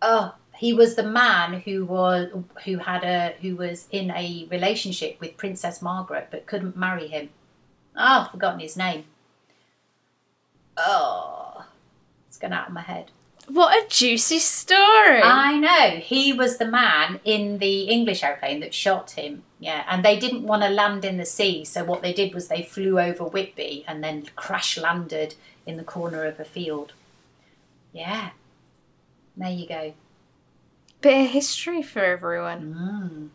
Oh, 0.00 0.34
he 0.56 0.72
was 0.72 0.94
the 0.94 1.02
man 1.02 1.60
who 1.60 1.84
was 1.84 2.30
who 2.64 2.78
had 2.78 3.02
a 3.04 3.34
who 3.40 3.56
was 3.56 3.86
in 3.90 4.10
a 4.10 4.46
relationship 4.50 5.20
with 5.20 5.36
Princess 5.36 5.82
Margaret 5.82 6.28
but 6.30 6.46
couldn't 6.46 6.76
marry 6.76 7.08
him. 7.08 7.30
Oh, 7.96 8.22
I've 8.22 8.30
forgotten 8.30 8.60
his 8.60 8.76
name. 8.76 9.04
Oh, 10.76 11.66
it's 12.28 12.38
gone 12.38 12.52
out 12.52 12.68
of 12.68 12.74
my 12.74 12.82
head. 12.82 13.10
What 13.46 13.76
a 13.76 13.88
juicy 13.88 14.38
story! 14.38 15.20
I 15.22 15.58
know. 15.58 16.00
He 16.00 16.32
was 16.32 16.56
the 16.56 16.66
man 16.66 17.20
in 17.24 17.58
the 17.58 17.82
English 17.82 18.24
airplane 18.24 18.60
that 18.60 18.72
shot 18.72 19.12
him. 19.12 19.42
Yeah, 19.60 19.84
and 19.88 20.02
they 20.04 20.18
didn't 20.18 20.44
want 20.44 20.62
to 20.62 20.70
land 20.70 21.04
in 21.04 21.18
the 21.18 21.26
sea, 21.26 21.64
so 21.64 21.84
what 21.84 22.00
they 22.00 22.14
did 22.14 22.32
was 22.32 22.48
they 22.48 22.62
flew 22.62 22.98
over 22.98 23.24
Whitby 23.24 23.84
and 23.86 24.02
then 24.02 24.26
crash 24.34 24.78
landed 24.78 25.34
in 25.66 25.76
the 25.76 25.84
corner 25.84 26.24
of 26.24 26.40
a 26.40 26.44
field. 26.44 26.94
Yeah. 27.92 28.30
There 29.36 29.50
you 29.50 29.66
go 29.68 29.94
bit 31.04 31.26
of 31.26 31.30
history 31.32 31.82
for 31.82 32.00
everyone. 32.00 32.74
Mm. 32.74 33.28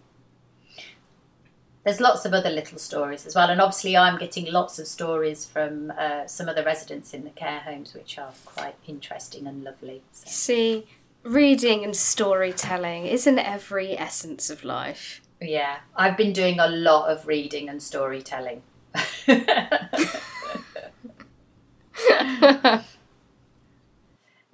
There's 1.84 2.01
lots 2.01 2.25
of 2.25 2.34
other 2.34 2.49
little 2.49 2.79
stories 2.79 3.27
as 3.27 3.36
well, 3.36 3.49
and 3.49 3.62
obviously, 3.62 3.95
I'm 3.95 4.17
getting 4.17 4.51
lots 4.51 4.79
of 4.79 4.88
stories 4.88 5.45
from 5.45 5.93
uh, 5.97 6.27
some 6.27 6.49
of 6.49 6.55
the 6.55 6.63
residents 6.63 7.13
in 7.13 7.23
the 7.23 7.29
care 7.29 7.60
homes, 7.60 7.93
which 7.93 8.17
are 8.17 8.34
quite 8.45 8.75
interesting 8.88 9.45
and 9.47 9.63
lovely. 9.63 10.01
So. 10.12 10.29
See, 10.29 10.88
reading 11.23 11.86
and 11.86 11.95
storytelling 11.95 13.05
isn't 13.05 13.39
every 13.39 13.97
essence 13.97 14.49
of 14.49 14.63
life. 14.63 15.21
Yeah, 15.39 15.77
I've 15.95 16.17
been 16.17 16.34
doing 16.34 16.60
a 16.60 16.67
lot 16.67 17.10
of 17.10 17.27
reading 17.27 17.69
and 17.69 17.82
storytelling. 17.82 18.63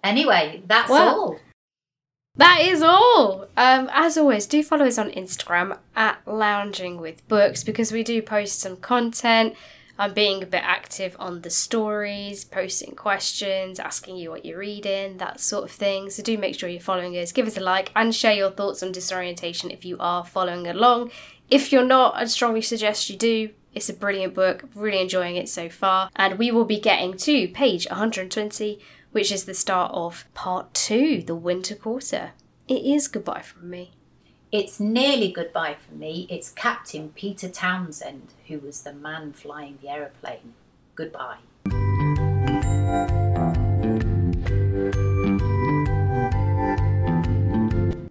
anyway, 0.04 0.62
that's 0.68 0.90
well, 0.90 1.20
all. 1.20 1.40
That 2.38 2.62
is 2.62 2.82
all. 2.82 3.48
Um, 3.56 3.90
as 3.94 4.18
always, 4.18 4.46
do 4.46 4.62
follow 4.62 4.86
us 4.86 4.98
on 4.98 5.10
Instagram 5.12 5.78
at 5.96 6.20
Lounging 6.26 7.00
with 7.00 7.26
Books 7.30 7.64
because 7.64 7.94
we 7.94 8.04
do 8.04 8.22
post 8.22 8.60
some 8.60 8.76
content. 8.78 9.56
I'm 9.98 10.14
being 10.14 10.44
a 10.44 10.46
bit 10.46 10.62
active 10.62 11.16
on 11.18 11.42
the 11.42 11.50
stories, 11.50 12.44
posting 12.44 12.96
questions, 12.96 13.80
asking 13.80 14.18
you 14.18 14.30
what 14.30 14.44
you're 14.44 14.60
reading, 14.60 15.18
that 15.18 15.40
sort 15.40 15.64
of 15.64 15.72
thing. 15.72 16.10
So 16.10 16.22
do 16.22 16.38
make 16.38 16.60
sure 16.60 16.68
you're 16.68 16.82
following 16.82 17.14
us. 17.16 17.32
Give 17.32 17.48
us 17.48 17.56
a 17.56 17.62
like 17.62 17.94
and 17.96 18.14
share 18.14 18.34
your 18.34 18.52
thoughts 18.52 18.84
on 18.84 18.92
disorientation 18.92 19.72
if 19.72 19.86
you 19.86 19.96
are 20.02 20.26
following 20.26 20.68
along. 20.68 21.12
If 21.50 21.72
you're 21.72 21.86
not, 21.86 22.16
I'd 22.16 22.30
strongly 22.30 22.62
suggest 22.62 23.10
you 23.10 23.16
do. 23.16 23.52
It's 23.74 23.90
a 23.90 23.94
brilliant 23.94 24.34
book, 24.34 24.66
really 24.76 25.00
enjoying 25.00 25.38
it 25.38 25.48
so 25.48 25.70
far. 25.70 26.10
And 26.16 26.38
we 26.38 26.52
will 26.52 26.66
be 26.66 26.80
getting 26.80 27.16
to 27.18 27.48
page 27.50 27.88
120, 27.90 28.80
which 29.16 29.32
is 29.32 29.46
the 29.46 29.54
start 29.54 29.94
of 29.94 30.26
part 30.34 30.74
two, 30.74 31.22
the 31.22 31.34
winter 31.34 31.74
quarter. 31.74 32.32
It 32.68 32.84
is 32.84 33.08
goodbye 33.08 33.44
from 33.44 33.70
me. 33.70 33.92
It's 34.52 34.78
nearly 34.78 35.32
goodbye 35.32 35.78
for 35.80 35.96
me. 35.96 36.28
It's 36.30 36.50
Captain 36.50 37.14
Peter 37.16 37.48
Townsend, 37.48 38.34
who 38.50 38.60
was 38.60 38.82
the 38.82 38.92
man 38.92 39.32
flying 39.32 39.80
the 39.82 39.88
aeroplane. 39.88 40.54
Goodbye. 40.96 41.38